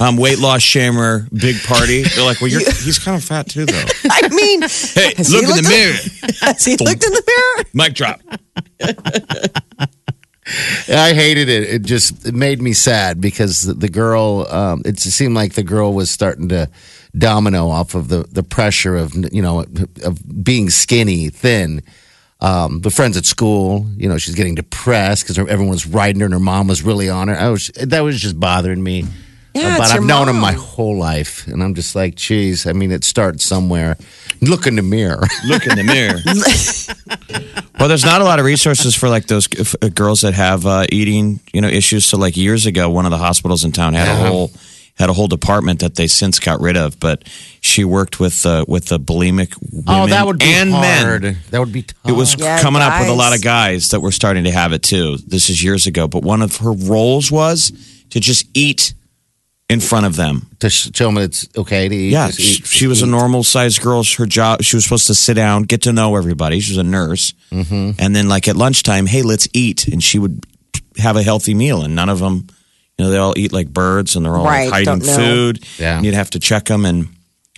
I'm 0.00 0.16
weight 0.16 0.38
loss 0.38 0.62
shamer, 0.62 1.28
big 1.30 1.62
party. 1.62 2.02
They're 2.16 2.24
like, 2.24 2.40
well, 2.40 2.50
you're, 2.50 2.60
he's 2.60 2.98
kind 2.98 3.16
of 3.16 3.22
fat 3.22 3.48
too, 3.48 3.66
though. 3.66 3.84
I 4.10 4.28
mean, 4.28 4.62
Hey, 4.62 5.12
Has 5.16 5.28
he 5.28 5.40
look 5.40 5.56
in 5.58 5.62
the 5.62 5.68
mirror. 5.68 6.32
has 6.40 6.64
he 6.64 6.76
looked 6.76 7.04
in 7.04 7.12
the 7.12 7.22
mirror? 7.26 7.64
Mic 7.74 7.94
drop. 7.94 8.20
I 10.88 11.12
hated 11.12 11.48
it. 11.48 11.62
It 11.68 11.82
just 11.82 12.26
it 12.26 12.34
made 12.34 12.60
me 12.60 12.72
sad 12.72 13.20
because 13.20 13.62
the, 13.62 13.74
the 13.74 13.88
girl. 13.88 14.46
Um, 14.50 14.82
it 14.84 14.98
seemed 14.98 15.34
like 15.34 15.52
the 15.52 15.62
girl 15.62 15.92
was 15.92 16.10
starting 16.10 16.48
to 16.48 16.68
domino 17.16 17.68
off 17.68 17.94
of 17.94 18.08
the 18.08 18.24
the 18.32 18.42
pressure 18.42 18.96
of 18.96 19.14
you 19.32 19.42
know 19.42 19.64
of 20.02 20.44
being 20.44 20.70
skinny, 20.70 21.28
thin. 21.28 21.82
Um, 22.40 22.80
the 22.80 22.90
friends 22.90 23.18
at 23.18 23.26
school, 23.26 23.86
you 23.98 24.08
know, 24.08 24.16
she's 24.16 24.34
getting 24.34 24.54
depressed 24.54 25.24
because 25.24 25.38
everyone 25.38 25.68
was 25.68 25.86
riding 25.86 26.20
her 26.20 26.24
and 26.24 26.32
her 26.32 26.40
mom 26.40 26.68
was 26.68 26.82
really 26.82 27.10
on 27.10 27.28
her. 27.28 27.36
I 27.36 27.50
was 27.50 27.68
that 27.76 28.00
was 28.00 28.18
just 28.18 28.40
bothering 28.40 28.82
me. 28.82 29.04
Yeah, 29.54 29.78
but 29.78 29.82
it's 29.84 29.90
I've 29.92 29.96
your 29.96 30.06
known 30.06 30.28
him 30.28 30.38
my 30.38 30.52
whole 30.52 30.96
life, 30.96 31.46
and 31.48 31.62
I'm 31.62 31.74
just 31.74 31.96
like, 31.96 32.14
geez. 32.14 32.66
I 32.66 32.72
mean, 32.72 32.92
it 32.92 33.02
starts 33.04 33.44
somewhere. 33.44 33.96
Look 34.40 34.66
in 34.66 34.76
the 34.76 34.82
mirror. 34.82 35.22
Look 35.46 35.66
in 35.66 35.76
the 35.76 35.84
mirror. 35.84 36.20
well, 37.78 37.88
there's 37.88 38.04
not 38.04 38.20
a 38.20 38.24
lot 38.24 38.38
of 38.38 38.44
resources 38.44 38.94
for 38.94 39.08
like 39.08 39.26
those 39.26 39.48
f- 39.58 39.74
uh, 39.82 39.88
girls 39.88 40.20
that 40.20 40.34
have 40.34 40.66
uh, 40.66 40.86
eating, 40.90 41.40
you 41.52 41.60
know, 41.60 41.68
issues. 41.68 42.04
So, 42.04 42.16
like 42.16 42.36
years 42.36 42.66
ago, 42.66 42.88
one 42.90 43.06
of 43.06 43.10
the 43.10 43.18
hospitals 43.18 43.64
in 43.64 43.72
town 43.72 43.94
had 43.94 44.08
a 44.08 44.28
whole 44.28 44.52
had 44.94 45.08
a 45.08 45.12
whole 45.14 45.28
department 45.28 45.80
that 45.80 45.94
they 45.96 46.06
since 46.06 46.38
got 46.38 46.60
rid 46.60 46.76
of. 46.76 47.00
But 47.00 47.24
she 47.60 47.84
worked 47.84 48.20
with 48.20 48.46
uh, 48.46 48.64
with 48.68 48.86
the 48.86 49.00
bulimic 49.00 49.56
women 49.60 49.84
oh, 49.88 50.06
that 50.06 50.26
would 50.26 50.38
be 50.38 50.44
and 50.44 50.70
hard. 50.70 51.22
men. 51.22 51.36
That 51.50 51.58
would 51.58 51.72
be 51.72 51.82
tough. 51.82 51.98
It 52.08 52.12
was 52.12 52.38
Yeah, 52.38 52.60
coming 52.62 52.82
up 52.82 53.00
with 53.00 53.08
a 53.08 53.14
lot 53.14 53.34
of 53.34 53.42
guys 53.42 53.88
that 53.88 54.00
were 54.00 54.12
starting 54.12 54.44
to 54.44 54.52
have 54.52 54.72
it 54.72 54.82
too. 54.84 55.16
This 55.26 55.50
is 55.50 55.62
years 55.62 55.86
ago, 55.88 56.06
but 56.06 56.22
one 56.22 56.40
of 56.40 56.58
her 56.58 56.72
roles 56.72 57.32
was 57.32 57.72
to 58.10 58.20
just 58.20 58.46
eat 58.54 58.94
in 59.70 59.80
front 59.80 60.04
of 60.04 60.16
them. 60.16 60.48
to 60.58 60.68
sh- 60.68 60.90
show 60.94 61.06
them 61.06 61.16
it's 61.18 61.48
okay 61.56 61.88
to 61.88 61.94
eat. 61.94 62.10
Yeah, 62.10 62.26
just 62.26 62.40
she, 62.40 62.62
she 62.62 62.86
was 62.86 63.02
a 63.02 63.06
normal 63.06 63.42
sized 63.44 63.80
girl. 63.80 64.02
Her 64.18 64.26
job, 64.26 64.62
she 64.62 64.76
was 64.76 64.84
supposed 64.84 65.06
to 65.06 65.14
sit 65.14 65.34
down, 65.34 65.62
get 65.62 65.82
to 65.82 65.92
know 65.92 66.16
everybody. 66.16 66.60
She 66.60 66.72
was 66.72 66.78
a 66.78 66.82
nurse, 66.82 67.32
mm-hmm. 67.50 67.92
and 67.98 68.14
then 68.14 68.28
like 68.28 68.48
at 68.48 68.56
lunchtime, 68.56 69.06
hey, 69.06 69.22
let's 69.22 69.48
eat, 69.54 69.88
and 69.88 70.02
she 70.02 70.18
would 70.18 70.44
have 70.98 71.16
a 71.16 71.22
healthy 71.22 71.54
meal, 71.54 71.82
and 71.82 71.94
none 71.94 72.08
of 72.08 72.18
them, 72.18 72.48
you 72.98 73.04
know, 73.04 73.10
they 73.10 73.16
all 73.16 73.32
eat 73.38 73.52
like 73.52 73.68
birds, 73.72 74.16
and 74.16 74.26
they're 74.26 74.36
all 74.36 74.44
Right, 74.44 74.68
like 74.70 74.86
hiding 74.86 75.02
food. 75.02 75.64
Yeah. 75.78 75.96
and 75.96 76.04
you'd 76.04 76.14
have 76.14 76.30
to 76.30 76.38
check 76.40 76.64
them, 76.66 76.84
and 76.84 77.08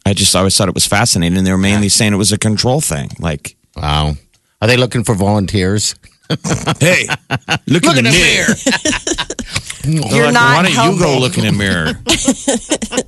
I 0.07 0.15
just 0.15 0.37
always 0.37 0.57
thought 0.57 0.69
it 0.69 0.75
was 0.75 0.87
fascinating. 0.87 1.39
And 1.39 1.47
they 1.47 1.51
were 1.53 1.59
mainly 1.59 1.89
saying 1.89 2.13
it 2.13 2.17
was 2.17 2.33
a 2.33 2.39
control 2.39 2.81
thing, 2.81 3.11
like, 3.19 3.57
Wow. 3.77 4.15
Are 4.61 4.69
they 4.69 4.77
looking 4.77 5.03
for 5.03 5.15
volunteers? 5.15 5.97
hey, 6.79 7.07
look, 7.67 7.85
in 7.85 8.05
the, 8.05 8.13
mirror. 8.13 8.55
They're 8.55 9.72
You're 9.85 10.27
like, 10.27 10.35
not 10.35 10.57
Why 10.57 10.63
don't 10.63 10.71
you 10.95 10.99
go 10.99 11.07
helping." 11.09 11.21
look 11.21 11.39
in 11.39 11.45
the 11.47 11.53
mirror? 11.53 11.93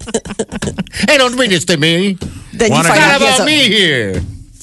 Hey, 1.09 1.19
don't 1.19 1.37
bring 1.37 1.51
this 1.51 1.65
to 1.67 1.77
me. 1.77 2.15
Then 2.53 2.71
Why 2.71 2.77
you 2.79 2.83
not 2.83 2.87
find 2.87 3.01
out 3.01 3.17
about 3.21 3.47
me 3.47 3.59
here. 3.69 4.21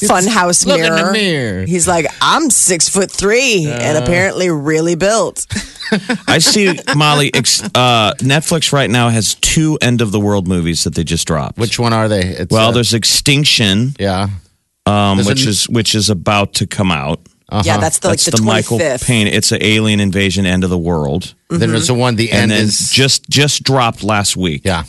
fun 0.08 0.26
house 0.26 0.66
Look 0.66 0.80
in 0.80 0.94
mirror. 0.94 1.08
the 1.08 1.12
mirror. 1.12 1.66
He's 1.66 1.88
like, 1.88 2.08
I'm 2.22 2.50
six 2.50 2.90
foot 2.90 3.12
three 3.12 3.68
and 3.70 3.98
apparently 3.98 4.50
really 4.50 4.96
built. 4.96 5.46
I 6.28 6.40
see 6.40 6.74
Molly. 6.96 7.32
Ex, 7.34 7.62
uh, 7.76 8.14
Netflix 8.20 8.72
right 8.74 8.90
now 8.90 9.10
has 9.10 9.36
two 9.36 9.78
end 9.82 10.02
of 10.02 10.12
the 10.12 10.20
world 10.20 10.48
movies 10.48 10.86
that 10.86 10.96
they 10.96 11.04
just 11.04 11.28
dropped. 11.28 11.58
Which 11.60 11.78
one 11.78 11.92
are 11.94 12.08
they? 12.08 12.22
It's, 12.28 12.52
Well, 12.52 12.70
uh, 12.70 12.72
there's 12.72 12.94
Extinction, 12.94 13.94
yeah. 14.00 14.30
um, 14.86 15.18
which 15.20 15.46
a- 15.46 15.50
is 15.50 15.70
which 15.70 15.94
is 15.94 16.10
about 16.10 16.54
to 16.56 16.66
come 16.68 16.92
out. 16.92 17.20
Yeah, 17.52 17.78
that's 17.78 18.00
the, 18.00 18.10
That's 18.10 18.28
like 18.28 18.32
the, 18.32 18.38
the, 18.38 18.44
Michael 18.44 18.80
25th. 18.80 19.06
Payne. 19.06 19.28
It's 19.28 19.52
an 19.52 19.62
alien 19.62 20.00
invasion, 20.00 20.46
end 20.46 20.64
of 20.64 20.70
the 20.70 20.78
world, 20.78 21.34
Then 21.50 21.70
there's 21.72 21.88
the 21.88 21.94
one. 21.94 22.16
The 22.16 22.32
and 22.32 22.44
end 22.44 22.52
then 22.52 22.64
is 22.64 22.90
just 22.92 23.28
just 23.30 23.64
dropped 23.64 24.04
last 24.04 24.38
week. 24.38 24.62
yeah. 24.64 24.84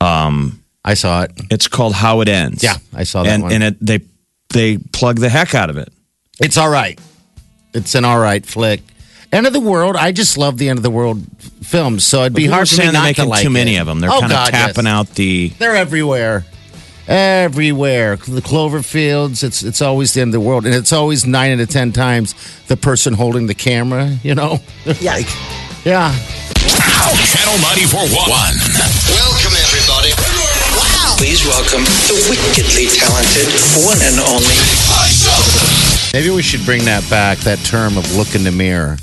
Um, 0.00 0.62
I 0.84 0.94
saw 0.94 1.22
it. 1.22 1.32
It's 1.50 1.68
called 1.68 1.92
How 1.94 2.20
It 2.22 2.28
Ends. 2.28 2.62
Yeah, 2.62 2.76
I 2.94 3.04
saw 3.04 3.24
that 3.24 3.30
and 3.34 3.42
one. 3.42 3.52
and 3.52 3.62
it, 3.64 3.76
they 3.80 4.00
they 4.50 4.78
plug 4.78 5.18
the 5.18 5.28
heck 5.28 5.54
out 5.54 5.68
of 5.70 5.76
it. 5.76 5.92
It's 6.40 6.56
all 6.56 6.70
right. 6.70 6.98
It's 7.74 7.94
an 7.94 8.04
all 8.06 8.18
right 8.18 8.44
flick. 8.46 8.80
End 9.30 9.46
of 9.46 9.52
the 9.52 9.60
world. 9.60 9.94
I 9.96 10.12
just 10.12 10.38
love 10.38 10.56
the 10.56 10.70
end 10.70 10.78
of 10.78 10.82
the 10.82 10.90
world 10.90 11.22
films, 11.62 12.04
so 12.04 12.20
it'd 12.22 12.32
be 12.32 12.46
hard 12.46 12.66
for 12.66 12.76
me 12.76 12.76
saying 12.78 12.92
they're 12.92 13.00
not 13.02 13.08
making 13.08 13.24
to 13.24 13.28
like 13.30 13.42
too 13.42 13.50
many 13.50 13.76
it. 13.76 13.80
of 13.80 13.86
them. 13.86 14.00
They're 14.00 14.08
Oh, 14.10 14.20
kind 14.20 14.32
of 14.32 14.36
God, 14.38 14.52
yes. 14.54 14.66
tapping 14.74 14.86
out 14.86 15.08
the. 15.16 15.48
They're 15.58 15.76
everywhere. 15.76 16.46
Everywhere. 17.08 18.16
The 18.16 18.42
Cloverfields, 18.42 19.42
it's 19.42 19.62
it's 19.62 19.80
always 19.80 20.12
the 20.12 20.20
end 20.20 20.28
of 20.28 20.40
the 20.42 20.46
world. 20.46 20.66
And 20.66 20.74
it's 20.74 20.92
always 20.92 21.26
nine 21.26 21.52
out 21.52 21.60
of 21.60 21.70
ten 21.70 21.90
times 21.90 22.34
the 22.66 22.76
person 22.76 23.14
holding 23.14 23.46
the 23.46 23.54
camera, 23.54 24.18
you 24.22 24.34
know? 24.34 24.58
Yeah. 25.00 25.14
Like, 25.14 25.26
yeah. 25.84 26.12
Channel 26.58 27.56
94.1. 27.64 28.12
Welcome, 28.12 29.54
everybody. 29.56 30.12
Wow. 30.76 31.14
Please 31.16 31.44
welcome 31.46 31.84
the 32.08 32.16
wickedly 32.28 32.86
talented 32.92 33.48
one 33.86 33.96
and 34.04 34.20
only. 34.20 34.58
Maybe 36.12 36.34
we 36.34 36.42
should 36.42 36.64
bring 36.66 36.84
that 36.84 37.08
back, 37.08 37.38
that 37.38 37.58
term 37.64 37.96
of 37.96 38.16
look 38.16 38.34
in 38.34 38.44
the 38.44 38.52
mirror. 38.52 38.98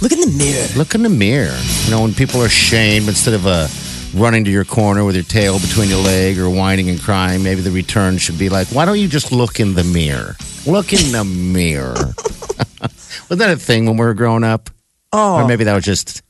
Look 0.00 0.12
in 0.12 0.20
the 0.20 0.30
mirror. 0.36 0.68
Look 0.76 0.94
in 0.94 1.02
the 1.02 1.08
mirror. 1.08 1.58
You 1.84 1.90
know, 1.90 2.02
when 2.02 2.14
people 2.14 2.40
are 2.40 2.48
shamed, 2.48 3.08
instead 3.08 3.34
of 3.34 3.46
uh, 3.46 3.66
running 4.14 4.44
to 4.44 4.50
your 4.50 4.64
corner 4.64 5.04
with 5.04 5.14
your 5.14 5.24
tail 5.24 5.58
between 5.58 5.88
your 5.88 6.02
leg 6.02 6.38
or 6.38 6.48
whining 6.50 6.88
and 6.90 7.00
crying, 7.00 7.42
maybe 7.42 7.60
the 7.60 7.70
return 7.70 8.18
should 8.18 8.38
be 8.38 8.48
like, 8.48 8.68
why 8.68 8.84
don't 8.84 8.98
you 8.98 9.08
just 9.08 9.32
look 9.32 9.60
in 9.60 9.74
the 9.74 9.84
mirror? 9.84 10.36
Look 10.66 10.92
in 10.92 11.12
the 11.12 11.24
mirror. 11.24 11.94
was 13.28 13.38
that 13.38 13.50
a 13.50 13.56
thing 13.56 13.86
when 13.86 13.96
we 13.96 14.04
were 14.04 14.14
growing 14.14 14.44
up? 14.44 14.70
Oh. 15.12 15.36
Or 15.36 15.46
maybe 15.48 15.64
that 15.64 15.74
was 15.74 15.84
just 15.84 16.22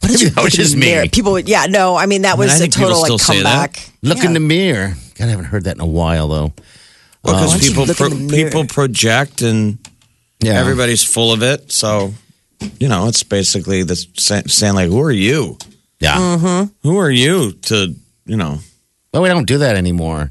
What 0.00 0.10
did 0.12 0.20
maybe 0.20 0.30
that 0.30 0.44
was 0.44 0.52
just 0.52 0.72
the 0.72 0.78
mirror? 0.80 1.02
me. 1.02 1.08
People 1.08 1.32
would, 1.32 1.48
yeah, 1.48 1.66
no, 1.66 1.96
I 1.96 2.06
mean, 2.06 2.22
that 2.22 2.38
was 2.38 2.52
I 2.52 2.54
a 2.54 2.58
think 2.58 2.74
people 2.74 2.88
total 2.90 3.00
like 3.02 3.06
still 3.08 3.18
say 3.18 3.34
comeback. 3.42 3.90
Look 4.02 4.18
Yeah. 4.18 4.26
in 4.26 4.32
the 4.34 4.40
mirror. 4.40 4.94
God, 5.16 5.26
I 5.26 5.30
haven't 5.30 5.46
heard 5.46 5.64
that 5.64 5.76
in 5.76 5.80
a 5.80 5.86
while 5.86 6.28
though. 6.28 6.52
Well, 7.22 7.34
because 7.34 7.52
don't 7.52 7.86
people 7.86 7.94
pro- 7.94 8.28
people 8.36 8.64
project 8.66 9.40
and 9.42 9.78
Yeah. 10.40 10.60
everybody's 10.60 11.02
full 11.04 11.32
of 11.32 11.42
it. 11.42 11.72
So, 11.72 12.12
you 12.78 12.88
know, 12.88 13.06
it's 13.08 13.22
basically 13.22 13.82
the 13.82 13.96
sa- 14.18 14.42
saying 14.46 14.74
like, 14.74 14.88
"Who 14.88 15.00
are 15.00 15.10
you?" 15.12 15.56
Yeah. 16.04 16.16
Mm-hmm. 16.16 16.88
Who 16.88 16.98
are 16.98 17.10
you 17.10 17.52
to, 17.52 17.94
you 18.26 18.36
know? 18.36 18.58
But 19.12 19.22
we 19.22 19.28
don't 19.28 19.46
do 19.46 19.58
that 19.58 19.76
anymore. 19.76 20.30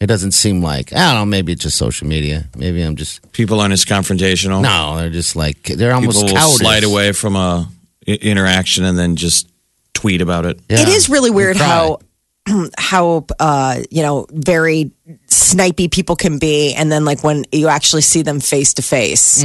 It 0.00 0.06
doesn't 0.08 0.32
seem 0.32 0.60
like 0.62 0.92
I 0.92 0.96
don't 1.06 1.14
know. 1.14 1.24
Maybe 1.24 1.52
it's 1.52 1.62
just 1.62 1.76
social 1.78 2.06
media. 2.06 2.46
Maybe 2.56 2.82
I'm 2.82 2.96
just 2.96 3.32
People 3.32 3.60
aren't 3.60 3.72
as 3.72 3.84
confrontational. 3.84 4.60
no. 4.62 4.96
They're 4.98 5.10
just 5.10 5.34
like 5.36 5.62
they're 5.64 5.94
almost 5.94 6.18
People 6.18 6.28
will 6.34 6.40
cowardice. 6.40 6.58
slide 6.58 6.84
away 6.84 7.12
from 7.12 7.36
a 7.36 7.68
i- 8.06 8.10
interaction 8.10 8.84
and 8.84 8.98
then 8.98 9.16
just 9.16 9.48
tweet 9.94 10.20
about 10.20 10.44
it. 10.46 10.60
Yeah. 10.68 10.80
It 10.82 10.88
is 10.88 11.08
really 11.08 11.30
weird 11.30 11.56
how 11.56 12.00
how 12.78 13.24
uh 13.40 13.80
you 13.90 14.02
know 14.02 14.26
very 14.30 14.90
snipey 15.28 15.90
people 15.90 16.16
can 16.16 16.38
be 16.38 16.74
and 16.74 16.90
then 16.90 17.04
like 17.04 17.22
when 17.24 17.44
you 17.52 17.68
actually 17.68 18.02
see 18.02 18.22
them 18.22 18.40
face 18.40 18.74
to 18.74 18.82
face 18.82 19.42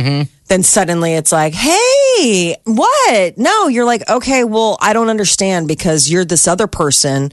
then 0.48 0.64
suddenly 0.64 1.14
it's 1.14 1.32
like 1.32 1.54
hey 1.54 2.56
what? 2.66 3.38
No 3.38 3.68
you're 3.68 3.86
like 3.86 4.10
okay 4.10 4.44
well 4.44 4.78
i 4.82 4.94
don't 4.94 5.10
understand 5.10 5.68
because 5.68 6.10
you're 6.10 6.26
this 6.26 6.48
other 6.48 6.68
person 6.68 7.32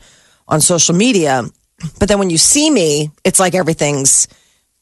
on 0.49 0.61
social 0.61 0.95
media. 0.95 1.43
But 1.99 2.09
then 2.09 2.19
when 2.19 2.31
you 2.31 2.39
see 2.39 2.71
me 2.71 3.11
it's 3.25 3.41
like 3.41 3.55
everything's 3.55 4.29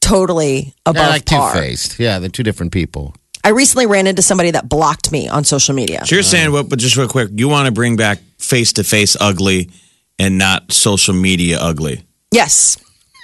totally 0.01 0.75
above 0.85 0.97
They're 0.97 1.09
like 1.11 1.25
two 1.25 1.37
par. 1.37 1.55
faced. 1.55 1.99
Yeah, 1.99 2.19
they're 2.19 2.29
two 2.29 2.43
different 2.43 2.73
people. 2.73 3.15
i 3.43 3.49
recently 3.51 3.87
ran 3.87 4.07
into 4.07 4.21
somebody 4.23 4.51
that 4.51 4.69
blocked 4.69 5.11
me 5.11 5.29
on 5.29 5.45
social 5.45 5.75
media. 5.75 6.05
So 6.05 6.15
you're 6.15 6.23
saying, 6.23 6.53
what, 6.53 6.69
but 6.69 6.79
just 6.79 6.97
real 6.97 7.09
quick, 7.09 7.31
you 7.33 7.49
want 7.49 7.67
to 7.67 7.73
bring 7.73 7.97
back 7.97 8.19
face 8.39 8.75
to 8.75 8.85
face 8.85 9.17
ugly 9.19 9.71
and 10.19 10.39
not 10.39 10.73
social 10.73 11.15
media 11.15 11.59
ugly, 11.61 12.05
yes 12.31 12.79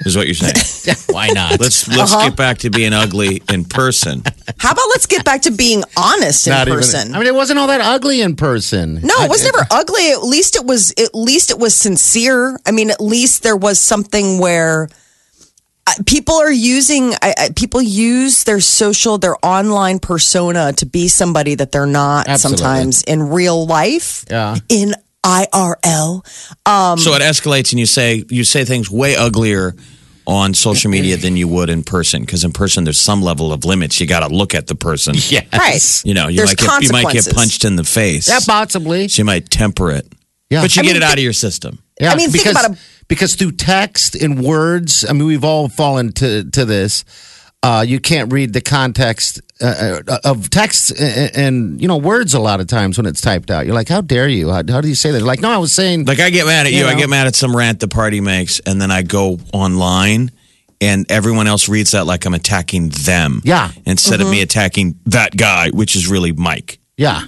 is 0.07 0.17
what 0.17 0.27
you're 0.27 0.35
saying. 0.35 0.97
Why 1.11 1.29
not? 1.29 1.61
let's 1.61 1.87
let's 1.87 2.15
Uh-huh. 2.15 2.29
get 2.31 2.37
back 2.37 2.57
to 2.59 2.71
being 2.71 2.95
ugly 2.95 3.43
in 3.51 3.67
person. 3.67 4.23
how 4.59 4.71
about 4.73 4.87
let's 4.89 5.05
get 5.05 5.27
back 5.27 5.43
to 5.43 5.51
being 5.51 5.85
honest 5.95 6.47
in 6.47 6.53
Not 6.53 6.69
even- 6.69 6.79
person 6.79 7.15
I 7.15 7.19
mean, 7.19 7.27
it 7.27 7.35
wasn't 7.35 7.59
all 7.59 7.67
that 7.67 7.83
ugly 7.83 8.23
in 8.23 8.35
person. 8.35 8.95
No, 9.03 9.15
I- 9.19 9.25
it 9.27 9.29
was 9.31 9.45
never 9.45 9.67
ugly. 9.71 10.11
At 10.13 10.23
least 10.25 10.57
it 10.57 10.65
was. 10.65 10.93
At 10.97 11.15
least 11.15 11.51
it 11.51 11.59
was 11.59 11.75
sincere. 11.75 12.59
I 12.65 12.71
mean, 12.71 12.91
at 12.91 13.01
least 13.03 13.43
there 13.43 13.57
was 13.59 13.79
something 13.79 14.39
where 14.39 14.89
uh, 15.87 15.93
people 16.07 16.37
are 16.37 16.51
using. 16.51 17.13
I, 17.21 17.35
I, 17.37 17.49
people 17.55 17.83
use 17.83 18.45
their 18.45 18.61
social, 18.61 19.19
their 19.19 19.37
online 19.45 19.99
persona 19.99 20.73
to 20.75 20.87
be 20.87 21.09
somebody 21.09 21.57
that 21.57 21.73
they're 21.73 21.85
not. 21.85 22.27
Absolutely. 22.27 22.57
Sometimes 22.65 23.03
in 23.03 23.29
real 23.29 23.67
life, 23.67 24.25
Yeah. 24.31 24.57
in 24.71 24.95
IRL. 25.25 26.25
Um, 26.67 26.99
so 26.99 27.15
it 27.15 27.23
escalates, 27.23 27.73
and 27.73 27.81
you 27.81 27.87
say 27.87 28.25
you 28.29 28.45
say 28.45 28.65
things 28.65 28.91
way 28.91 29.17
uglier 29.17 29.75
on 30.27 30.55
social 30.55 30.91
media 30.91 31.17
than 31.17 31.37
you 31.37 31.49
would 31.49 31.69
in 31.71 31.83
person. 31.83 32.23
Because 32.23 32.45
in 32.45 32.53
person, 32.53 32.85
there's 32.85 33.01
some 33.01 33.23
level 33.23 33.53
of 33.53 33.65
limits. 33.65 34.01
You 34.01 34.07
got 34.07 34.21
to 34.27 34.35
look 34.35 34.55
at 34.55 34.67
the 34.67 34.75
person. 34.75 35.15
Yes. 35.31 35.47
Right. 35.53 36.03
You 36.09 36.15
know, 36.15 36.29
you 36.29 36.37
There's 36.39 36.51
might 36.51 36.59
get 36.59 36.83
you 36.83 36.93
might 36.93 37.13
get 37.13 37.35
punched 37.35 37.65
in 37.65 37.77
the 37.77 37.85
face. 37.85 38.29
Yeah, 38.29 38.41
possibly. 38.47 39.09
So 39.09 39.21
you 39.21 39.25
might 39.25 39.51
temper 39.51 39.91
it. 39.91 40.07
Yeah. 40.51 40.63
But 40.63 40.75
you 40.77 40.81
I 40.81 40.83
get 40.85 40.89
mean, 40.95 40.97
it 40.97 41.03
out 41.03 41.15
thi- 41.15 41.21
of 41.21 41.25
your 41.25 41.33
system. 41.33 41.79
Yeah, 42.01 42.13
I 42.13 42.17
mean, 42.17 42.31
think 42.31 42.45
because, 42.45 42.65
about 42.65 42.77
a- 42.77 42.81
because 43.09 43.35
through 43.35 43.53
text 43.53 44.15
and 44.15 44.43
words, 44.43 45.05
I 45.09 45.13
mean, 45.13 45.27
we've 45.27 45.45
all 45.45 45.69
fallen 45.69 46.13
to 46.15 46.45
to 46.51 46.65
this. 46.65 47.05
Uh, 47.63 47.85
you 47.87 48.01
can't 48.01 48.33
read 48.33 48.53
the 48.55 48.61
context 48.63 49.41
uh, 49.63 50.01
uh, 50.09 50.19
of 50.25 50.51
text 50.51 50.91
and, 51.01 51.37
and 51.37 51.81
you 51.83 51.89
know 51.89 51.97
words 51.97 52.35
a 52.35 52.41
lot 52.41 52.61
of 52.61 52.67
times 52.67 52.97
when 52.99 53.07
it's 53.07 53.21
typed 53.21 53.51
out. 53.51 53.67
You're 53.67 53.75
like, 53.75 53.89
how 53.89 54.01
dare 54.01 54.29
you? 54.29 54.49
How, 54.51 54.63
how 54.69 54.81
do 54.81 54.89
you 54.89 54.95
say 54.95 55.11
that? 55.13 55.23
Like, 55.23 55.41
no, 55.41 55.51
I 55.51 55.59
was 55.59 55.73
saying. 55.73 56.05
Like 56.07 56.21
I 56.21 56.31
get 56.31 56.47
mad 56.47 56.67
at 56.67 56.73
you, 56.73 56.81
You 56.81 56.87
I 56.87 56.95
get 56.95 57.09
mad 57.11 57.27
at 57.27 57.35
some 57.35 57.55
rant 57.57 57.81
the 57.81 57.89
party 57.89 58.21
makes, 58.21 58.61
and 58.61 58.81
then 58.81 58.91
I 58.91 59.03
go 59.03 59.39
online, 59.53 60.31
and 60.81 61.05
everyone 61.11 61.47
else 61.47 61.69
reads 61.69 61.91
that 61.93 62.07
like 62.07 62.25
I'm 62.27 62.35
attacking 62.35 62.91
them. 62.91 63.41
Yeah. 63.45 63.71
Instead 63.87 64.21
Mm-hmm. 64.21 64.27
of 64.27 64.31
me 64.33 64.43
attacking 64.43 64.99
that 65.07 65.37
guy, 65.37 65.71
which 65.71 65.95
is 65.97 66.09
really 66.09 66.33
Mike. 66.33 66.79
yeah, 66.97 67.23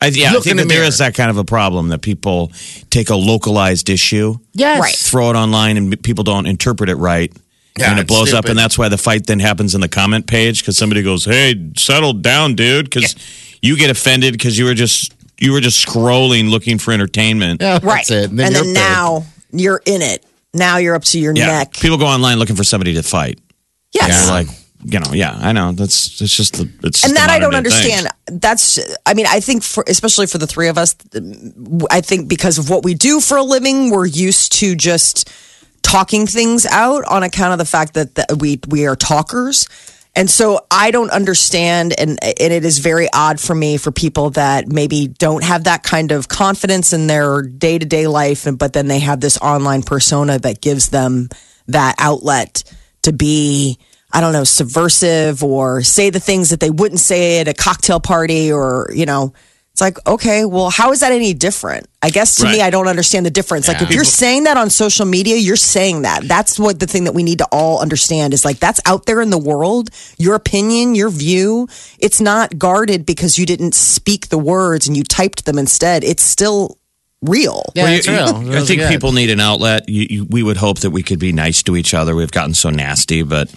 I, 0.00 0.08
yeah, 0.08 0.28
I 0.28 0.32
think 0.32 0.44
the 0.44 0.54
that 0.54 0.68
there 0.68 0.78
mirror. 0.78 0.84
is 0.88 0.98
that 0.98 1.14
kind 1.14 1.30
of 1.30 1.38
a 1.38 1.44
problem 1.44 1.88
that 1.88 2.02
people 2.02 2.52
take 2.90 3.08
a 3.10 3.16
localized 3.16 3.88
issue, 3.88 4.34
yes, 4.52 4.78
Right. 4.80 4.94
throw 4.94 5.30
it 5.30 5.36
online, 5.36 5.76
and 5.78 6.02
people 6.02 6.22
don't 6.24 6.46
interpret 6.46 6.90
it 6.90 6.96
right. 6.96 7.32
Yeah, 7.78 7.90
and 7.90 7.98
it 7.98 8.02
it's 8.02 8.08
blows 8.08 8.32
up, 8.32 8.46
and 8.46 8.58
that's 8.58 8.78
why 8.78 8.88
the 8.88 8.98
fight 8.98 9.26
then 9.26 9.38
happens 9.38 9.74
in 9.74 9.80
the 9.80 9.88
comment 9.88 10.26
page 10.26 10.60
because 10.62 10.78
somebody 10.78 11.02
goes, 11.02 11.24
"Hey, 11.24 11.54
settle 11.76 12.12
down, 12.14 12.54
dude," 12.54 12.86
because 12.86 13.14
you 13.62 13.76
get 13.76 13.90
offended 13.90 14.32
because 14.32 14.56
you 14.58 14.64
were 14.64 14.74
just 14.74 15.12
you 15.38 15.52
were 15.52 15.60
just 15.60 15.86
scrolling 15.86 16.48
looking 16.50 16.78
for 16.78 16.92
entertainment. 16.92 17.60
Yeah, 17.60 17.78
that's 17.78 17.84
right. 17.84 18.10
it. 18.10 18.30
And 18.30 18.38
you're 18.38 18.50
then 18.50 18.72
now 18.72 19.24
you're 19.52 19.82
in 19.84 20.02
it. 20.02 20.24
Now 20.54 20.78
you're 20.78 20.94
up 20.94 21.04
to 21.04 21.18
your 21.20 21.34
Yeah, 21.36 21.46
neck. 21.58 21.72
people 21.74 21.98
go 21.98 22.06
online 22.06 22.38
looking 22.38 22.56
for 22.56 22.64
somebody 22.64 22.94
to 22.94 23.02
fight. 23.02 23.38
Yes. 23.92 24.22
And 24.22 24.30
like, 24.30 24.46
you 24.84 25.00
know, 25.00 25.12
yeah, 25.12 25.36
I 25.38 25.52
know. 25.52 25.72
That's 25.72 26.20
it's 26.22 26.34
just 26.34 26.54
the 26.54 26.70
it's 26.82 27.02
just 27.02 27.04
and 27.06 27.16
that 27.16 27.28
I 27.28 27.38
don't 27.38 27.52
modern 27.52 27.70
day 27.70 27.82
thing. 27.82 27.92
understand. 27.98 28.40
That's, 28.40 28.78
I 29.04 29.12
mean, 29.14 29.26
I 29.28 29.40
think 29.40 29.62
for 29.62 29.84
especially 29.86 30.26
for 30.26 30.38
the 30.38 30.46
three 30.46 30.68
of 30.68 30.78
us, 30.78 30.94
I 31.90 32.00
think 32.00 32.28
because 32.28 32.56
of 32.58 32.70
what 32.70 32.84
we 32.84 32.94
do 32.94 33.20
for 33.20 33.36
a 33.36 33.42
living, 33.42 33.90
we're 33.90 34.06
used 34.06 34.52
to 34.54 34.74
just 34.74 35.30
talking 35.86 36.26
things 36.26 36.66
out 36.66 37.04
on 37.04 37.22
account 37.22 37.52
of 37.52 37.58
the 37.58 37.64
fact 37.64 37.94
that, 37.94 38.36
we 38.40 38.60
we 38.66 38.86
are 38.86 38.96
talkers. 38.96 39.68
And 40.16 40.28
so 40.28 40.66
I 40.70 40.90
don't 40.90 41.10
understand, 41.10 41.94
and 41.96 42.18
and 42.22 42.52
it 42.52 42.64
is 42.64 42.78
very 42.78 43.08
odd 43.12 43.38
for 43.38 43.54
me 43.54 43.76
for 43.76 43.92
people 43.92 44.30
that 44.30 44.66
maybe 44.66 45.06
don't 45.06 45.44
have 45.44 45.64
that 45.64 45.82
kind 45.82 46.10
of 46.10 46.26
confidence 46.26 46.92
in 46.92 47.06
their 47.06 47.42
day 47.42 47.78
to 47.78 47.86
day 47.86 48.06
life, 48.06 48.46
and 48.46 48.58
but 48.58 48.72
then 48.72 48.88
they 48.88 48.98
have 48.98 49.20
this 49.20 49.38
online 49.38 49.82
persona 49.82 50.38
that 50.40 50.60
gives 50.60 50.88
them 50.88 51.28
that 51.68 51.94
outlet 51.98 52.64
to 53.02 53.12
be 53.12 53.78
I 54.12 54.20
don't 54.20 54.32
know, 54.32 54.44
subversive 54.44 55.44
or 55.44 55.82
say 55.82 56.10
the 56.10 56.20
things 56.20 56.50
that 56.50 56.60
they 56.60 56.70
wouldn't 56.70 57.00
say 57.00 57.40
at 57.40 57.48
a 57.48 57.54
cocktail 57.54 58.00
party 58.00 58.50
or, 58.50 58.90
you 58.94 59.04
know, 59.04 59.34
it's 59.76 59.82
like, 59.82 59.98
okay, 60.06 60.46
well, 60.46 60.70
how 60.70 60.92
is 60.92 61.00
that 61.00 61.12
any 61.12 61.34
different? 61.34 61.86
I 62.00 62.08
guess 62.08 62.36
to 62.36 62.44
me, 62.44 62.62
I 62.62 62.70
don't 62.70 62.88
understand 62.88 63.26
the 63.26 63.30
difference. 63.30 63.68
Like, 63.68 63.82
if 63.82 63.90
you're 63.90 64.04
saying 64.04 64.44
that 64.44 64.56
on 64.56 64.70
social 64.70 65.04
media, 65.04 65.36
you're 65.36 65.54
saying 65.54 66.00
that. 66.02 66.26
That's 66.26 66.58
what 66.58 66.80
the 66.80 66.86
thing 66.86 67.04
that 67.04 67.12
we 67.12 67.22
need 67.22 67.36
to 67.40 67.48
all 67.52 67.82
understand 67.82 68.32
is 68.32 68.42
like, 68.42 68.58
that's 68.58 68.80
out 68.86 69.04
there 69.04 69.20
in 69.20 69.28
the 69.28 69.36
world. 69.36 69.90
Your 70.16 70.34
opinion, 70.34 70.94
your 70.94 71.10
view, 71.10 71.68
it's 71.98 72.22
not 72.22 72.58
guarded 72.58 73.04
because 73.04 73.38
you 73.38 73.44
didn't 73.44 73.74
speak 73.74 74.28
the 74.30 74.38
words 74.38 74.86
and 74.86 74.96
you 74.96 75.04
typed 75.04 75.44
them 75.44 75.58
instead. 75.58 76.04
It's 76.04 76.22
still 76.22 76.78
real. 77.20 77.64
Yeah, 77.74 77.82
Well, 77.84 77.92
it's 77.92 78.06
you- 78.06 78.14
real. 78.14 78.42
you- 78.44 78.56
I 78.56 78.64
think 78.64 78.80
good. 78.80 78.88
people 78.90 79.12
need 79.12 79.28
an 79.28 79.40
outlet. 79.40 79.90
You, 79.90 80.06
you, 80.08 80.24
we 80.24 80.42
would 80.42 80.56
hope 80.56 80.78
that 80.80 80.90
we 80.90 81.02
could 81.02 81.18
be 81.18 81.32
nice 81.32 81.62
to 81.64 81.76
each 81.76 81.92
other. 81.92 82.16
We've 82.16 82.30
gotten 82.32 82.54
so 82.54 82.70
nasty, 82.70 83.22
but 83.24 83.52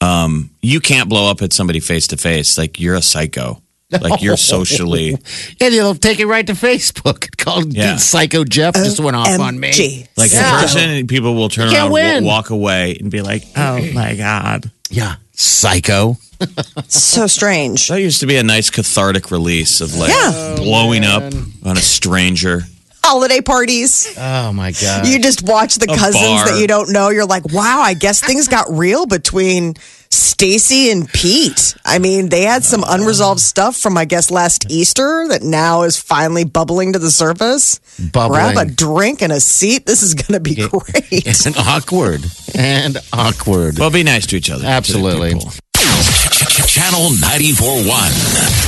um, 0.00 0.48
you 0.62 0.80
can't 0.80 1.10
blow 1.10 1.30
up 1.30 1.42
at 1.42 1.52
somebody 1.52 1.80
face 1.80 2.06
to 2.06 2.16
face. 2.16 2.56
Like 2.56 2.80
you're 2.80 2.94
a 2.94 3.02
psycho. 3.02 3.61
Like 4.00 4.22
you're 4.22 4.36
socially. 4.36 5.16
Yeah, 5.60 5.70
they'll 5.70 5.94
take 5.94 6.18
it 6.20 6.26
right 6.26 6.46
to 6.46 6.52
Facebook. 6.54 7.36
Called 7.36 7.72
Yeah. 7.72 7.96
Psycho 7.96 8.44
Jeff 8.44 8.74
just 8.74 9.00
went 9.00 9.16
off 9.16 9.38
on 9.38 9.58
me. 9.60 9.70
OMG. 9.70 10.08
Like 10.16 10.32
Yeah. 10.32 10.54
in 10.56 10.62
person, 10.62 11.06
people 11.06 11.34
will 11.34 11.48
turn 11.48 11.70
You 11.70 11.76
around, 11.78 11.92
win. 11.92 12.24
walk 12.24 12.50
away, 12.50 12.96
and 13.00 13.10
be 13.10 13.20
like, 13.22 13.44
"Oh 13.56 13.80
my 13.92 14.14
god." 14.14 14.70
Yeah, 14.90 15.16
psycho. 15.32 16.16
so 16.88 17.26
strange. 17.26 17.88
That 17.88 18.00
used 18.00 18.20
to 18.20 18.26
be 18.26 18.36
a 18.36 18.42
nice 18.42 18.70
cathartic 18.70 19.30
release 19.30 19.80
of 19.80 19.94
like 19.94 20.10
Yeah. 20.10 20.54
blowing 20.56 21.04
up 21.04 21.22
oh, 21.34 21.70
on 21.70 21.76
a 21.76 21.80
stranger. 21.82 22.64
Holiday 23.04 23.40
parties. 23.40 24.12
Oh 24.16 24.52
my 24.52 24.72
god. 24.72 25.06
You 25.06 25.18
just 25.18 25.42
watch 25.42 25.76
the 25.76 25.90
A 25.92 25.96
cousins 25.96 26.22
bar. 26.24 26.48
that 26.50 26.60
you 26.60 26.66
don't 26.68 26.90
know. 26.92 27.08
You're 27.10 27.26
like, 27.26 27.52
wow, 27.52 27.80
I 27.80 27.94
guess 27.94 28.20
things 28.20 28.46
got 28.48 28.66
real 28.70 29.06
between 29.06 29.74
Stacy 30.12 30.90
and 30.90 31.08
Pete. 31.08 31.74
I 31.84 31.98
mean, 31.98 32.28
they 32.28 32.42
had 32.42 32.64
some 32.64 32.84
unresolved 32.86 33.40
stuff 33.40 33.76
from, 33.76 33.96
I 33.96 34.04
guess, 34.04 34.30
last 34.30 34.70
Easter 34.70 35.26
that 35.28 35.42
now 35.42 35.82
is 35.82 35.96
finally 35.96 36.44
bubbling 36.44 36.92
to 36.92 36.98
the 36.98 37.10
surface. 37.10 37.80
Bubbling. 38.12 38.52
Grab 38.54 38.56
a 38.68 38.70
drink 38.70 39.22
and 39.22 39.32
a 39.32 39.40
seat. 39.40 39.86
This 39.86 40.02
is 40.02 40.14
going 40.14 40.34
to 40.34 40.40
be 40.40 40.54
great. 40.54 41.46
and 41.46 41.56
awkward 41.56 42.20
and 42.54 42.98
awkward. 43.12 43.78
Well, 43.78 43.90
be 43.90 44.02
nice 44.02 44.26
to 44.28 44.36
each 44.36 44.50
other. 44.50 44.66
Absolutely. 44.66 45.30
To 45.30 45.36
people. 45.38 45.52
Channel 46.66 47.10
94.1. 47.20 47.88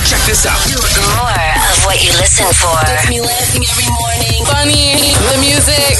Check 0.09 0.21
this 0.27 0.47
out. 0.47 0.57
More 0.65 1.29
of 1.29 1.85
what 1.85 2.01
you 2.03 2.11
listen 2.17 2.47
for. 2.57 2.73
Gets 2.87 3.09
me 3.11 3.21
laughing 3.21 3.65
every 3.69 3.91
morning. 3.93 4.41
Funny, 4.49 4.97
the 5.29 5.37
music. 5.45 5.93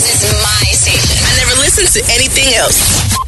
This 0.00 0.24
is 0.24 0.32
my 0.40 0.64
station. 0.72 1.16
I 1.28 1.36
never 1.36 1.60
listen 1.60 1.84
to 1.84 2.00
anything 2.12 2.54
else. 2.54 3.19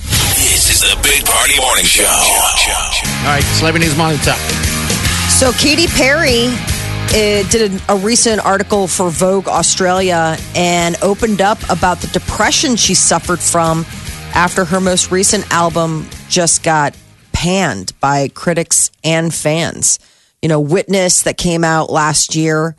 This 0.83 0.91
is 0.91 0.97
the 0.97 1.03
Big 1.03 1.25
Party 1.25 1.61
Morning 1.61 1.85
Show. 1.85 2.03
All 2.03 3.27
right, 3.27 3.45
celebrity 3.55 3.87
news 3.87 3.97
morning 3.97 4.19
top. 4.19 4.37
So 5.31 5.53
Katy 5.53 5.87
Perry 5.87 6.47
uh, 6.47 7.49
did 7.51 7.81
a, 7.89 7.93
a 7.93 7.97
recent 7.99 8.45
article 8.45 8.89
for 8.89 9.09
Vogue 9.09 9.47
Australia 9.47 10.37
and 10.57 10.97
opened 11.01 11.41
up 11.41 11.59
about 11.71 11.99
the 11.99 12.09
depression 12.09 12.75
she 12.75 12.95
suffered 12.95 13.39
from 13.39 13.87
after 14.35 14.65
her 14.65 14.81
most 14.81 15.13
recent 15.13 15.49
album 15.53 16.09
just 16.29 16.65
got 16.65 16.97
panned 17.33 17.93
by 18.01 18.27
critics 18.27 18.91
and 19.05 19.33
fans. 19.33 20.01
You 20.41 20.49
know, 20.49 20.59
Witness 20.59 21.23
that 21.23 21.37
came 21.37 21.63
out 21.63 21.91
last 21.91 22.35
year, 22.35 22.75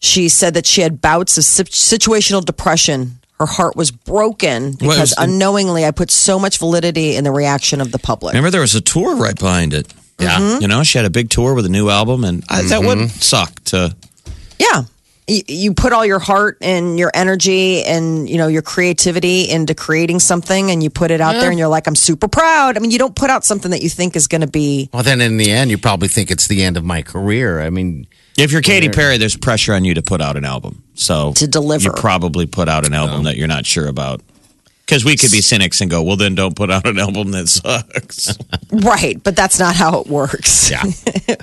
she 0.00 0.28
said 0.28 0.54
that 0.54 0.66
she 0.66 0.80
had 0.80 1.00
bouts 1.00 1.38
of 1.38 1.44
situational 1.44 2.44
depression. 2.44 3.20
Her 3.44 3.52
heart 3.52 3.76
was 3.76 3.90
broken 3.90 4.72
because 4.72 5.10
was- 5.10 5.14
unknowingly 5.18 5.84
I 5.84 5.90
put 5.90 6.10
so 6.10 6.38
much 6.38 6.58
validity 6.58 7.14
in 7.16 7.24
the 7.24 7.30
reaction 7.30 7.80
of 7.82 7.92
the 7.92 7.98
public. 7.98 8.32
Remember, 8.32 8.50
there 8.50 8.62
was 8.62 8.74
a 8.74 8.80
tour 8.80 9.16
right 9.16 9.38
behind 9.38 9.74
it. 9.74 9.92
Yeah. 10.18 10.58
You 10.60 10.68
know, 10.68 10.82
she 10.82 10.96
had 10.96 11.04
a 11.04 11.10
big 11.10 11.28
tour 11.28 11.52
with 11.54 11.66
a 11.66 11.68
new 11.68 11.90
album, 11.90 12.24
and 12.24 12.42
I, 12.48 12.62
that 12.62 12.80
would 12.82 12.98
Mm-hmm. 12.98 13.18
suck 13.20 13.62
to. 13.64 13.94
Yeah. 14.58 14.84
you, 15.26 15.42
you 15.48 15.74
put 15.74 15.92
all 15.92 16.06
your 16.06 16.18
heart 16.20 16.56
and 16.62 16.98
your 16.98 17.10
energy 17.12 17.82
and 17.82 18.28
you 18.28 18.38
know 18.38 18.46
your 18.46 18.62
creativity 18.62 19.50
into 19.50 19.74
creating 19.74 20.20
something 20.20 20.70
and 20.70 20.82
you 20.82 20.88
put 20.90 21.10
it 21.10 21.20
out 21.20 21.32
there 21.32 21.48
and 21.50 21.58
you're 21.58 21.68
like 21.68 21.86
i'm 21.86 21.96
super 21.96 22.28
proud 22.28 22.76
i 22.76 22.80
mean 22.80 22.90
you 22.90 22.98
don't 22.98 23.16
put 23.16 23.30
out 23.30 23.42
something 23.42 23.70
that 23.70 23.80
you 23.82 23.88
think 23.88 24.16
is 24.16 24.26
going 24.28 24.42
to 24.42 24.46
be 24.46 24.88
Well, 24.92 25.02
then 25.02 25.20
in 25.22 25.38
the 25.38 25.50
end, 25.50 25.70
you 25.70 25.78
probably 25.78 26.08
think 26.08 26.30
it's 26.30 26.46
the 26.46 26.62
end 26.62 26.76
of 26.76 26.84
my 26.84 27.00
career. 27.02 27.60
I 27.60 27.70
mean, 27.70 28.06
If 28.36 28.50
you're 28.50 28.62
Katy 28.62 28.88
Perry, 28.88 29.16
there's 29.16 29.36
pressure 29.36 29.74
on 29.74 29.84
you 29.84 29.94
to 29.94 30.02
put 30.02 30.20
out 30.20 30.36
an 30.36 30.44
album. 30.44 30.82
So 30.94 31.32
To 31.34 31.46
deliver. 31.46 31.84
you 31.84 31.92
probably 31.92 32.46
put 32.46 32.68
out 32.68 32.86
an 32.86 32.92
album 32.92 33.24
that 33.24 33.36
you're 33.36 33.48
not 33.48 33.64
sure 33.66 33.86
about. 33.86 34.20
Because 34.86 35.02
we 35.02 35.16
could 35.16 35.30
be 35.32 35.40
cynics 35.40 35.80
and 35.80 35.90
go, 35.90 36.02
well, 36.02 36.16
then 36.16 36.34
don't 36.34 36.54
put 36.54 36.70
out 36.70 36.86
an 36.86 36.98
album 36.98 37.30
that 37.30 37.48
sucks. 37.48 38.36
right 38.70 39.22
but 39.22 39.34
that's 39.36 39.58
not 39.60 39.74
how 39.76 40.00
it 40.00 40.06
works 40.08 40.68
Yeah. 40.70 40.82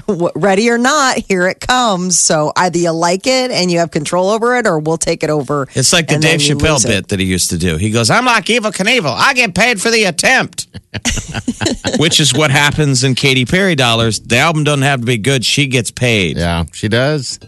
Ready 0.36 0.70
or 0.70 0.78
not 0.78 1.18
here 1.18 1.48
it 1.48 1.60
comes 1.62 2.20
so 2.20 2.52
either 2.58 2.78
you 2.78 2.92
like 2.92 3.26
it 3.26 3.50
and 3.52 3.72
you 3.72 3.80
have 3.80 3.90
control 3.90 4.30
over 4.30 4.58
it 4.58 4.68
or 4.68 4.78
we'll 4.80 4.98
take 4.98 5.24
it 5.24 5.30
over 5.30 5.68
It's 5.74 5.94
like 5.94 6.08
the 6.08 6.18
Dave 6.18 6.40
Chappelle 6.42 6.74
lose 6.74 6.86
it. 6.86 6.90
bit 6.90 7.08
that 7.08 7.20
he 7.20 7.26
used 7.26 7.50
to 7.52 7.58
do. 7.58 7.78
He 7.78 7.90
goes, 7.90 8.10
I'm 8.10 8.26
like 8.26 8.46
Evel 8.46 8.72
Knievel. 8.74 9.16
I 9.18 9.34
get 9.34 9.56
paid 9.56 9.82
for 9.82 9.90
the 9.90 10.04
attempt. 10.04 10.68
Which 12.00 12.20
is 12.20 12.34
what 12.34 12.52
happens 12.52 13.04
in 13.04 13.16
Katy 13.16 13.46
Perry 13.46 13.76
dollars. 13.76 14.20
The 14.20 14.38
album 14.38 14.64
doesn't 14.64 14.84
have 14.84 15.00
to 15.00 15.06
be 15.06 15.18
good. 15.18 15.46
She 15.46 15.68
gets 15.68 15.90
paid. 15.92 16.38
yeah, 16.38 16.66
she 16.74 16.88
does. 16.90 17.40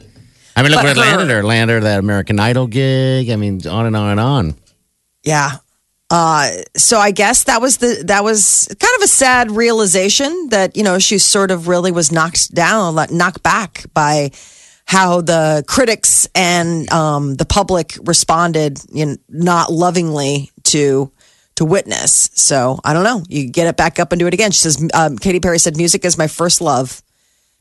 I 0.56 0.62
mean, 0.64 0.72
look 0.72 0.80
But 0.82 0.84
where 0.84 0.92
it 0.92 0.98
her- 0.98 1.18
landed 1.18 1.34
her. 1.34 1.44
Landed 1.44 1.74
her 1.74 1.80
that 1.82 2.00
American 2.00 2.40
Idol 2.40 2.68
gig. 2.68 3.30
I 3.30 3.36
mean, 3.36 3.66
on 3.68 3.86
and 3.86 3.96
on 3.96 4.12
and 4.12 4.20
on. 4.20 4.56
Yeah. 5.24 5.58
Uh, 6.14 6.62
so 6.78 7.00
I 7.00 7.10
guess 7.10 7.46
that 7.46 7.60
was 7.60 7.78
the 7.78 8.04
that 8.06 8.24
was 8.24 8.68
kind 8.80 8.96
of 8.98 9.02
a 9.02 9.08
sad 9.08 9.50
realization 9.50 10.50
that 10.50 10.78
you 10.78 10.84
know 10.84 11.00
she 11.00 11.18
sort 11.18 11.50
of 11.50 11.68
really 11.68 11.92
was 11.92 12.12
knocked 12.12 12.54
down, 12.54 12.94
knocked 13.10 13.42
back 13.42 13.86
by 13.96 14.30
how 14.86 15.22
the 15.22 15.64
critics 15.68 16.28
and 16.36 16.88
um, 16.94 17.34
the 17.34 17.46
public 17.46 17.98
responded, 18.04 18.80
you 18.92 19.08
know, 19.08 19.16
not 19.28 19.72
lovingly 19.72 20.52
to 20.66 21.12
to 21.56 21.66
witness. 21.66 22.30
So 22.36 22.80
I 22.84 22.94
don't 22.94 23.04
know. 23.04 23.24
You 23.28 23.50
get 23.50 23.66
it 23.66 23.76
back 23.76 23.98
up 23.98 24.12
and 24.12 24.20
do 24.20 24.28
it 24.28 24.36
again. 24.36 24.52
She 24.52 24.62
says, 24.62 24.88
um, 24.94 25.18
Katy 25.18 25.40
Perry 25.40 25.58
said, 25.58 25.78
"Music 25.78 26.06
is 26.06 26.16
my 26.16 26.28
first 26.28 26.62
love." 26.62 27.02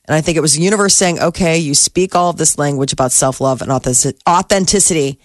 And 0.06 0.14
I 0.14 0.20
think 0.20 0.36
it 0.36 0.40
was 0.40 0.52
the 0.52 0.62
universe 0.62 0.94
saying, 0.94 1.20
okay, 1.20 1.56
you 1.56 1.74
speak 1.74 2.14
all 2.14 2.28
of 2.28 2.36
this 2.36 2.58
language 2.58 2.92
about 2.92 3.12
self 3.12 3.40
love 3.40 3.62
and 3.62 3.72
authentic- 3.72 4.18
authenticity. 4.28 5.18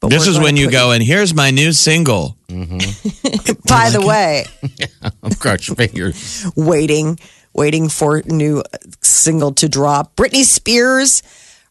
But 0.00 0.08
This 0.10 0.26
is 0.26 0.38
when 0.38 0.56
you 0.56 0.70
go, 0.70 0.90
and 0.92 1.02
here's 1.02 1.34
my 1.34 1.50
new 1.50 1.72
single. 1.72 2.36
By 2.48 3.90
the 3.90 4.02
way, 4.04 4.44
Cross 5.38 5.68
your 5.68 5.76
fingers. 5.76 6.46
waiting, 6.56 7.18
waiting 7.52 7.88
for 7.88 8.22
new 8.26 8.62
single 9.02 9.52
to 9.54 9.68
drop. 9.68 10.16
Britney 10.16 10.42
Spears, 10.44 11.22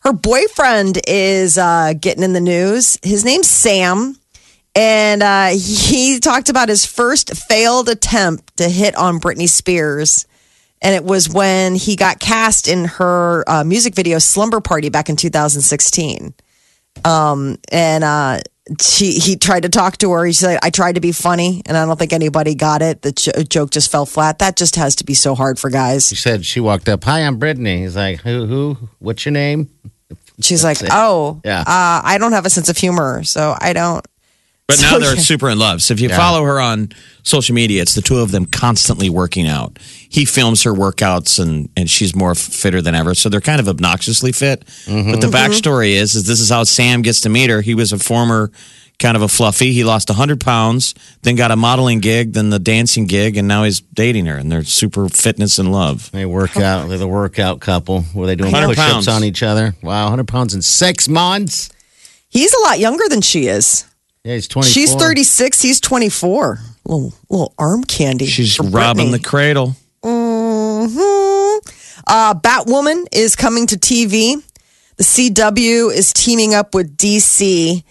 her 0.02 0.14
boyfriend 0.14 1.00
is 1.08 1.58
uh, 1.58 1.94
getting 2.00 2.24
in 2.24 2.34
the 2.34 2.42
news. 2.42 2.98
His 3.04 3.26
name's 3.26 3.50
Sam. 3.50 4.16
And 4.76 5.24
uh, 5.24 5.48
he 5.48 6.20
talked 6.20 6.48
about 6.50 6.70
his 6.70 6.86
first 6.86 7.36
failed 7.36 7.90
attempt 7.90 8.58
to 8.58 8.70
hit 8.70 8.96
on 8.96 9.20
Britney 9.20 9.50
Spears. 9.50 10.26
And 10.82 10.96
it 10.96 11.04
was 11.04 11.28
when 11.28 11.76
he 11.76 11.96
got 11.98 12.20
cast 12.20 12.68
in 12.68 12.86
her 12.86 13.44
uh, 13.50 13.64
music 13.66 13.96
video 13.96 14.20
Slumber 14.20 14.62
Party 14.62 14.90
back 14.90 15.10
in 15.10 15.16
2016. 15.18 16.34
Um, 17.06 17.58
and 17.72 18.04
uh, 18.04 18.40
she, 18.82 19.14
he 19.14 19.36
tried 19.38 19.64
to 19.64 19.70
talk 19.70 19.98
to 20.00 20.12
her. 20.12 20.26
He 20.26 20.34
said, 20.34 20.60
I 20.62 20.70
tried 20.70 20.96
to 20.96 21.02
be 21.02 21.12
funny, 21.12 21.62
and 21.66 21.76
I 21.78 21.86
don't 21.86 21.98
think 21.98 22.14
anybody 22.14 22.56
got 22.56 22.82
it. 22.82 23.02
The 23.02 23.12
joke 23.50 23.72
just 23.72 23.92
fell 23.92 24.06
flat. 24.06 24.40
That 24.40 24.56
just 24.58 24.76
has 24.76 24.96
to 24.98 25.06
be 25.06 25.14
so 25.14 25.34
hard 25.36 25.58
for 25.60 25.70
guys. 25.70 26.08
She 26.10 26.16
said 26.16 26.46
she 26.46 26.60
walked 26.60 26.90
up. 26.90 27.04
Hi, 27.06 27.22
I'm 27.22 27.40
Britney. 27.40 27.80
He's 27.80 27.96
like, 27.96 28.20
who? 28.22 28.46
Who? 28.46 28.78
What's 29.00 29.26
your 29.26 29.32
name? 29.32 29.70
She's 30.42 30.64
like, 30.64 30.82
it. 30.82 30.90
Oh, 30.92 31.42
Yeah. 31.44 31.62
uh, 31.62 31.66
I 32.04 32.18
don't 32.20 32.32
have 32.32 32.46
a 32.46 32.50
sense 32.50 32.70
of 32.70 32.78
humor, 32.78 33.24
so 33.24 33.56
I 33.60 33.74
don't. 33.74 34.06
But 34.70 34.82
now 34.82 34.92
So, 34.92 35.00
they're 35.00 35.16
yeah. 35.16 35.22
super 35.22 35.50
in 35.50 35.58
love. 35.58 35.82
So 35.82 35.96
if 35.96 36.00
you 36.00 36.10
Yeah. 36.10 36.18
follow 36.18 36.44
her 36.44 36.62
on 36.62 36.90
social 37.24 37.56
media, 37.56 37.82
it's 37.82 37.96
the 37.96 38.04
two 38.04 38.20
of 38.20 38.30
them 38.30 38.46
constantly 38.46 39.10
working 39.10 39.48
out. 39.48 39.80
He 40.08 40.26
films 40.26 40.62
her 40.62 40.74
workouts 40.74 41.40
and, 41.40 41.70
and 41.76 41.90
she's 41.90 42.16
more 42.16 42.36
fitter 42.36 42.80
than 42.80 42.94
ever. 42.94 43.16
So 43.16 43.30
they're 43.30 43.42
kind 43.42 43.60
of 43.60 43.68
obnoxiously 43.68 44.32
fit. 44.32 44.64
Mm-hmm. 44.86 45.10
But 45.10 45.22
the 45.22 45.28
mm-hmm. 45.28 45.52
backstory 45.52 45.94
is, 45.94 46.14
is 46.14 46.26
this 46.26 46.40
is 46.40 46.52
how 46.52 46.66
Sam 46.66 47.02
gets 47.02 47.22
to 47.22 47.30
meet 47.30 47.50
her. 47.50 47.62
He 47.62 47.74
was 47.74 47.92
a 47.92 47.98
former 47.98 48.52
kind 49.00 49.16
of 49.16 49.24
a 49.24 49.28
fluffy. 49.28 49.74
He 49.74 49.84
lost 49.84 50.10
100 50.10 50.40
pounds, 50.40 50.94
then 51.24 51.36
got 51.36 51.50
a 51.50 51.56
modeling 51.56 52.00
gig, 52.00 52.34
then 52.34 52.52
the 52.52 52.60
dancing 52.60 53.08
gig, 53.08 53.38
and 53.38 53.48
now 53.48 53.64
he's 53.64 53.80
dating 53.80 54.28
her. 54.28 54.36
And 54.38 54.52
they're 54.52 54.64
super 54.64 55.10
fitness 55.10 55.58
in 55.58 55.72
love. 55.72 56.12
They 56.12 56.26
work 56.28 56.58
out. 56.58 56.90
They're 56.90 57.00
the 57.00 57.08
workout 57.08 57.60
couple. 57.60 58.04
Were 58.14 58.28
they 58.28 58.36
doing 58.36 58.52
100 58.52 58.76
push-ups 58.76 58.92
pounds. 58.92 59.08
on 59.08 59.24
each 59.24 59.42
other? 59.42 59.74
Wow, 59.82 60.04
100 60.04 60.28
pounds 60.28 60.54
in 60.54 60.62
six 60.62 61.10
months. 61.10 61.72
He's 62.30 62.54
a 62.54 62.60
lot 62.60 62.78
younger 62.78 63.08
than 63.10 63.22
she 63.22 63.48
is. 63.48 63.86
Yeah, 64.24 64.34
he's 64.36 64.48
24. 64.48 64.70
She's 64.72 64.94
36, 64.96 65.62
he's 65.62 65.80
24. 65.80 66.60
Little, 66.86 67.14
little 67.30 67.54
arm 67.58 67.84
candy. 67.84 68.26
She's 68.26 68.60
robbing 68.60 69.08
Britney. 69.08 69.12
the 69.12 69.20
cradle. 69.20 69.76
hmm 70.04 71.58
Uh, 72.08 72.34
Batwoman 72.34 73.06
is 73.12 73.36
coming 73.36 73.68
to 73.68 73.78
TV. 73.78 74.44
The 74.98 75.04
CW 75.04 75.94
is 75.94 76.12
teaming 76.12 76.54
up 76.54 76.74
with 76.76 76.98
DC 76.98 77.84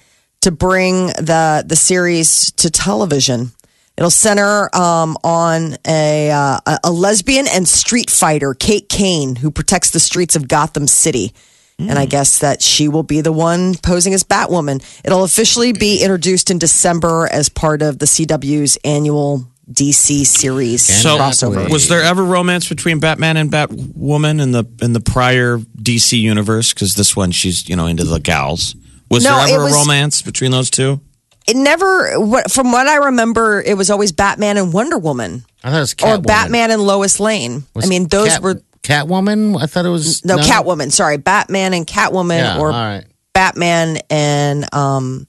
to 0.43 0.51
bring 0.51 1.07
the 1.07 1.65
the 1.67 1.77
series 1.77 2.51
to 2.53 2.71
television. 2.71 3.53
It'll 3.97 4.11
center 4.11 4.69
um, 4.77 5.17
on 5.25 5.77
a, 5.87 6.31
uh, 6.31 6.61
a 6.67 6.79
a 6.85 6.91
lesbian 6.91 7.47
and 7.49 7.67
street 7.67 8.11
fighter, 8.11 8.55
Kate 8.55 8.89
Kane, 8.89 9.37
who 9.37 9.51
protects 9.51 9.91
the 9.91 10.01
streets 10.01 10.37
of 10.37 10.47
Gotham 10.49 10.87
City. 10.87 11.33
And 11.81 11.97
I 11.97 12.07
mm. 12.07 12.11
guess 12.11 12.41
that 12.41 12.61
she 12.61 12.89
will 12.89 13.05
be 13.05 13.21
the 13.21 13.31
one 13.33 13.77
posing 13.77 14.13
as 14.13 14.25
Batwoman. 14.25 14.83
It'll 15.05 15.23
officially 15.23 15.73
be 15.73 16.03
introduced 16.03 16.51
in 16.51 16.59
December 16.59 17.29
as 17.31 17.49
part 17.49 17.83
of 17.83 18.01
the 18.01 18.07
CW's 18.07 18.77
annual 18.85 19.45
DC 19.71 20.27
series 20.27 20.83
So 20.83 21.19
crossover. 21.19 21.71
was 21.71 21.89
there 21.89 22.03
ever 22.03 22.25
romance 22.25 22.69
between 22.69 22.99
Batman 23.01 23.37
and 23.37 23.53
Batwoman 23.53 24.41
in 24.43 24.51
the 24.53 24.65
in 24.83 24.93
the 24.93 25.01
prior 25.01 25.59
DC 25.59 26.19
universe? 26.19 26.73
Because 26.73 26.95
this 26.97 27.15
one, 27.15 27.31
she's 27.31 27.69
you 27.69 27.77
know 27.77 27.87
into 27.87 28.05
the 28.05 28.19
gals. 28.19 28.75
Was 29.11 29.25
No, 29.25 29.37
there 29.37 29.55
ever 29.55 29.65
was- 29.65 29.75
a 29.75 29.77
romance 29.77 30.21
between 30.23 30.51
those 30.51 30.71
two? 30.71 31.01
it 31.47 31.57
never 31.57 32.11
from 32.51 32.73
what 32.73 32.87
i 32.87 32.97
remember 32.97 33.63
it 33.63 33.75
was 33.75 33.89
always 33.89 34.13
batman 34.13 34.59
and 34.59 34.71
wonder 34.71 34.99
woman 34.99 35.43
I 35.65 35.71
thought 35.71 35.77
it 35.79 35.81
was 35.81 35.93
or 35.95 35.97
Catwoman. 35.97 36.27
batman 36.27 36.71
and 36.73 36.83
lois 36.83 37.19
lane 37.19 37.65
Was 37.75 37.87
i 37.87 37.89
mean 37.89 38.07
those 38.07 38.29
Cat- 38.29 38.43
were 38.43 38.61
Catwoman. 38.89 39.61
I 39.63 39.67
thought 39.67 39.85
it 39.87 39.91
was 39.91 40.25
no, 40.25 40.39
catwoman 40.39 40.91
sorry 40.91 41.19
batman 41.19 41.75
and 41.75 41.87
catwoman 41.87 42.39
Yeah, 42.39 42.59
or 42.59 42.67
all 42.69 42.73
right. 42.73 43.05
batman 43.35 43.99
and 44.09 44.73
um 44.75 45.27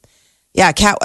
yeah 0.54 0.72
cat 0.72 0.98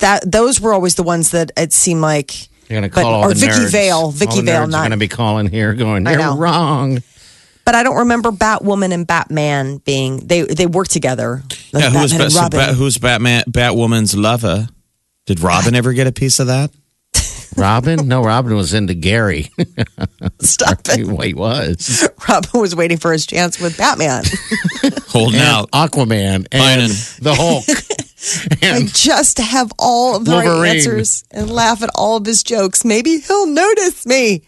that 0.00 0.22
those 0.26 0.60
were 0.60 0.72
always 0.74 0.96
the 0.96 1.02
ones 1.04 1.30
that 1.30 1.52
it 1.56 1.72
seemed 1.72 2.00
like 2.00 2.48
You're 2.68 2.78
gonna 2.80 2.88
But- 2.92 3.02
call 3.02 3.14
all 3.14 3.24
or 3.24 3.28
the 3.28 3.34
Vicki 3.36 3.52
nerds. 3.52 3.70
Vale. 3.72 3.96
All 3.96 4.10
Vicki 4.10 4.36
the 4.36 4.42
Vale, 4.42 4.66
nerds 4.66 4.70
not- 4.70 4.78
are 4.78 4.82
going 4.82 4.90
to 4.90 4.96
be 4.96 5.08
calling 5.08 5.46
here, 5.46 5.72
going, 5.74 6.06
I 6.06 6.12
"You're 6.12 6.20
know. 6.20 6.36
wrong." 6.36 7.02
but 7.66 7.74
i 7.76 7.82
don't 7.84 7.98
remember 7.98 8.32
batwoman 8.32 8.90
and 8.92 9.06
batman 9.06 9.76
being 9.84 10.26
they 10.26 10.42
they 10.42 10.66
work 10.66 10.88
together 10.88 11.42
like 11.72 11.84
yeah, 11.84 11.90
who's 11.90 12.10
batman 12.10 12.20
and 12.22 12.32
so 12.32 12.40
Robin. 12.40 12.58
Bat- 12.58 12.74
who's 12.74 12.98
Batman 12.98 13.42
Batwoman's 13.48 14.16
lover? 14.16 14.66
Did 15.26 15.38
Robin 15.40 15.74
ever 15.80 15.92
get 15.92 16.08
a 16.08 16.12
piece 16.12 16.40
of 16.40 16.48
that? 16.48 16.70
Robin? 17.56 18.06
No, 18.08 18.22
Robin 18.22 18.54
was 18.54 18.72
into 18.74 18.94
Gary. 18.94 19.50
stop 20.40 20.80
it 20.88 21.24
he 21.24 21.34
was. 21.34 22.08
robin 22.28 22.60
was 22.60 22.74
waiting 22.76 22.96
for 22.98 23.12
his 23.12 23.26
chance 23.26 23.60
with 23.60 23.76
batman 23.76 24.24
Holding 25.08 25.40
And 25.40 25.48
out. 25.48 25.70
Aquaman 25.72 26.46
and 26.52 26.62
Finding- 26.62 26.88
the 27.22 27.34
Hulk. 27.34 27.64
and 28.62 28.78
and 28.84 28.94
just 28.94 29.36
to 29.38 29.42
have 29.42 29.72
all 29.78 30.16
of 30.16 30.24
the 30.24 30.30
right 30.32 30.44
Wolverine. 30.46 30.76
answers 30.76 31.24
and 31.30 31.50
laugh 31.50 31.82
at 31.82 31.90
all 31.94 32.16
of 32.16 32.26
his 32.26 32.42
jokes. 32.42 32.84
Maybe 32.84 33.18
he'll 33.20 33.46
notice 33.46 34.06
me. 34.06 34.42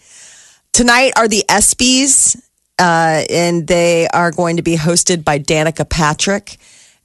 Tonight 0.73 1.13
are 1.17 1.27
the 1.29 1.45
ESPYs, 1.49 2.37
uh, 2.79 3.25
and 3.31 3.67
they 3.67 4.09
are 4.09 4.31
going 4.31 4.57
to 4.57 4.63
be 4.63 4.77
hosted 4.77 5.25
by 5.25 5.39
Danica 5.39 5.89
Patrick. 5.89 6.57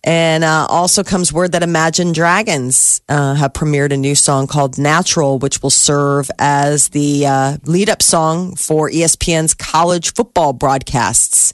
And 0.07 0.45
uh, 0.45 0.65
also 0.69 1.03
comes 1.03 1.33
word 1.33 1.51
that 1.51 1.63
Imagine 1.63 2.13
Dragons 2.13 3.01
uh, 3.09 3.33
have 3.33 3.51
premiered 3.51 3.91
a 3.91 3.97
new 3.97 4.15
song 4.15 4.47
called 4.47 4.77
Natural, 4.77 5.37
which 5.37 5.61
will 5.61 5.69
serve 5.69 6.31
as 6.39 6.87
the 6.89 7.25
uh, 7.25 7.57
lead 7.65 7.89
up 7.89 8.01
song 8.01 8.55
for 8.55 8.89
ESPN's 8.89 9.53
college 9.53 10.13
football 10.13 10.53
broadcasts. 10.53 11.53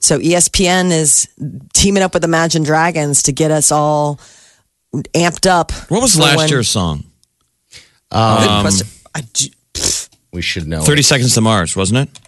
So 0.00 0.18
ESPN 0.18 0.90
is 0.90 1.28
teaming 1.72 2.02
up 2.02 2.14
with 2.14 2.24
Imagine 2.24 2.64
Dragons 2.64 3.22
to 3.22 3.32
get 3.32 3.52
us 3.52 3.70
all 3.70 4.18
amped 4.92 5.48
up. 5.48 5.70
What 5.88 6.02
was 6.02 6.18
last 6.18 6.36
when- 6.36 6.48
year's 6.48 6.68
song? 6.68 7.04
Um. 8.10 8.66
I 9.14 9.22
we 10.32 10.42
should 10.42 10.66
know. 10.66 10.82
Thirty 10.82 11.02
Seconds 11.02 11.34
to 11.34 11.40
Mars, 11.40 11.76
wasn't 11.76 12.08
it? 12.08 12.20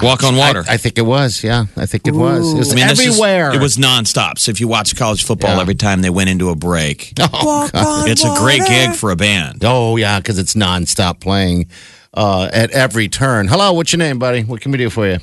Walk 0.00 0.22
on 0.24 0.36
Water. 0.36 0.64
I, 0.68 0.74
I 0.74 0.76
think 0.78 0.96
it 0.96 1.02
was. 1.02 1.44
Yeah, 1.44 1.66
I 1.76 1.84
think 1.86 2.06
it 2.06 2.14
was. 2.14 2.54
It 2.54 2.58
was 2.58 2.72
I 2.72 2.76
mean, 2.76 2.86
this 2.88 2.98
is- 3.00 3.06
everywhere. 3.08 3.54
it 3.54 3.60
was 3.60 3.76
nonstop. 3.76 4.38
So 4.38 4.50
if 4.50 4.58
you 4.60 4.66
watch 4.68 4.96
college 4.96 5.22
football, 5.24 5.56
Yeah. 5.56 5.60
every 5.60 5.74
time 5.74 6.00
they 6.00 6.08
went 6.10 6.30
into 6.30 6.48
a 6.48 6.56
break, 6.56 7.12
Oh, 7.20 7.68
God. 7.72 8.08
it's 8.08 8.24
a 8.24 8.34
great 8.38 8.64
gig 8.66 8.94
for 8.94 9.10
a 9.10 9.16
band. 9.16 9.62
Oh 9.64 9.96
yeah, 9.96 10.18
because 10.18 10.38
it's 10.38 10.54
nonstop 10.54 11.20
playing 11.20 11.66
uh, 12.14 12.48
at 12.52 12.70
every 12.70 13.08
turn. 13.08 13.48
Hello, 13.48 13.72
what's 13.74 13.92
your 13.92 13.98
name, 13.98 14.18
buddy? 14.18 14.42
What 14.44 14.60
can 14.62 14.72
we 14.72 14.78
do 14.78 14.88
for 14.88 15.06
you? 15.06 15.18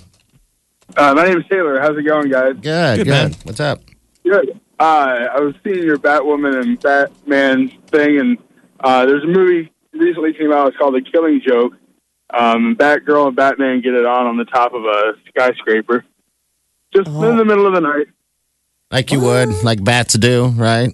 Uh, 0.97 1.13
my 1.15 1.25
name 1.25 1.39
is 1.39 1.45
Taylor. 1.49 1.79
How's 1.79 1.97
it 1.97 2.03
going, 2.03 2.29
guys? 2.29 2.53
Good, 2.53 2.63
good. 2.63 2.97
Good, 2.97 3.08
man. 3.08 3.36
What's 3.43 3.60
up? 3.60 3.82
Good. 4.23 4.60
Uh, 4.79 5.27
I 5.36 5.39
was 5.39 5.55
seeing 5.63 5.84
your 5.84 5.97
Batwoman 5.97 6.62
and 6.62 6.79
Batman 6.79 7.69
thing, 7.88 8.19
and 8.19 8.38
uh, 8.79 9.05
there's 9.05 9.23
a 9.23 9.27
movie 9.27 9.71
recently 9.93 10.34
came 10.34 10.51
out. 10.53 10.67
It's 10.69 10.77
called 10.77 10.93
The 10.95 11.01
Killing 11.01 11.41
Joke. 11.45 11.73
Um, 12.31 12.75
Batgirl 12.75 13.27
and 13.27 13.35
Batman 13.35 13.81
get 13.81 13.93
it 13.93 14.05
on 14.05 14.27
on 14.27 14.37
the 14.37 14.45
top 14.45 14.73
of 14.73 14.83
a 14.83 15.13
skyscraper, 15.29 16.05
just 16.93 17.07
in 17.07 17.37
the 17.37 17.45
middle 17.45 17.65
of 17.65 17.73
the 17.73 17.81
night. 17.81 18.07
Like 18.91 19.11
you 19.11 19.19
would, 19.19 19.63
like 19.63 19.83
bats 19.83 20.15
do, 20.15 20.47
right? 20.47 20.93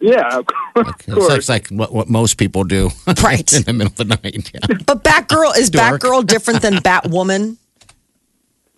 Yeah, 0.00 0.38
of 0.38 0.46
course. 0.46 0.94
It 1.06 1.14
looks 1.14 1.48
like 1.48 1.68
what, 1.68 1.92
what 1.92 2.08
most 2.08 2.38
people 2.38 2.64
do. 2.64 2.90
Right. 3.22 3.52
in 3.52 3.62
the 3.64 3.72
middle 3.72 3.92
of 3.92 4.08
the 4.08 4.18
night. 4.22 4.50
Yeah. 4.54 4.78
But 4.86 5.04
Batgirl 5.04 5.58
is 5.58 5.70
Dork. 5.70 6.00
Batgirl 6.00 6.26
different 6.26 6.62
than 6.62 6.74
Batwoman? 6.74 7.58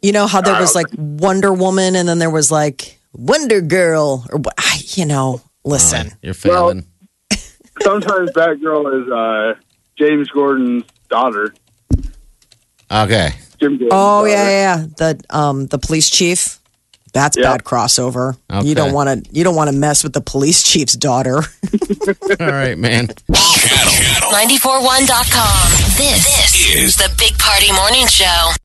You 0.00 0.10
know 0.12 0.26
how 0.26 0.40
there 0.40 0.60
was 0.60 0.74
like 0.74 0.88
Wonder 0.96 1.52
Woman 1.52 1.94
and 1.94 2.08
then 2.08 2.18
there 2.18 2.30
was 2.30 2.50
like 2.50 2.98
Wonder 3.12 3.60
Girl 3.60 4.26
or 4.32 4.40
you 4.96 5.06
know, 5.06 5.40
listen. 5.64 6.10
You're 6.22 6.34
failing. 6.34 6.86
Sometimes 7.82 8.30
Batgirl 8.32 9.02
is 9.02 9.12
uh, 9.12 9.60
James 9.96 10.28
Gordon's 10.30 10.84
daughter. 11.08 11.54
Okay. 12.92 13.30
Jim 13.58 13.72
Gordon's 13.78 13.90
Oh 13.92 14.20
daughter. 14.22 14.28
yeah, 14.30 14.48
yeah, 14.48 14.76
yeah. 14.78 14.86
the 14.96 15.20
um 15.30 15.66
the 15.66 15.78
police 15.78 16.10
chief. 16.10 16.58
That's 17.14 17.36
Yeah. 17.36 17.42
bad 17.52 17.62
crossover. 17.64 18.36
Okay. 18.50 18.66
You 18.66 18.74
don't 18.74 18.92
want 18.94 19.08
to 19.26 19.30
you 19.34 19.44
don't 19.44 19.54
want 19.54 19.68
to 19.70 19.76
mess 19.76 20.02
with 20.02 20.14
the 20.14 20.22
police 20.22 20.62
chief's 20.62 20.94
daughter. 20.96 21.36
All 22.40 22.46
right, 22.46 22.78
man. 22.78 23.08
Channel 23.08 24.32
941.com. 24.32 25.70
This, 25.98 26.24
this 26.24 26.74
is 26.74 26.96
the 26.96 27.10
Big 27.18 27.36
Party 27.38 27.70
Morning 27.72 28.06
Show. 28.06 28.52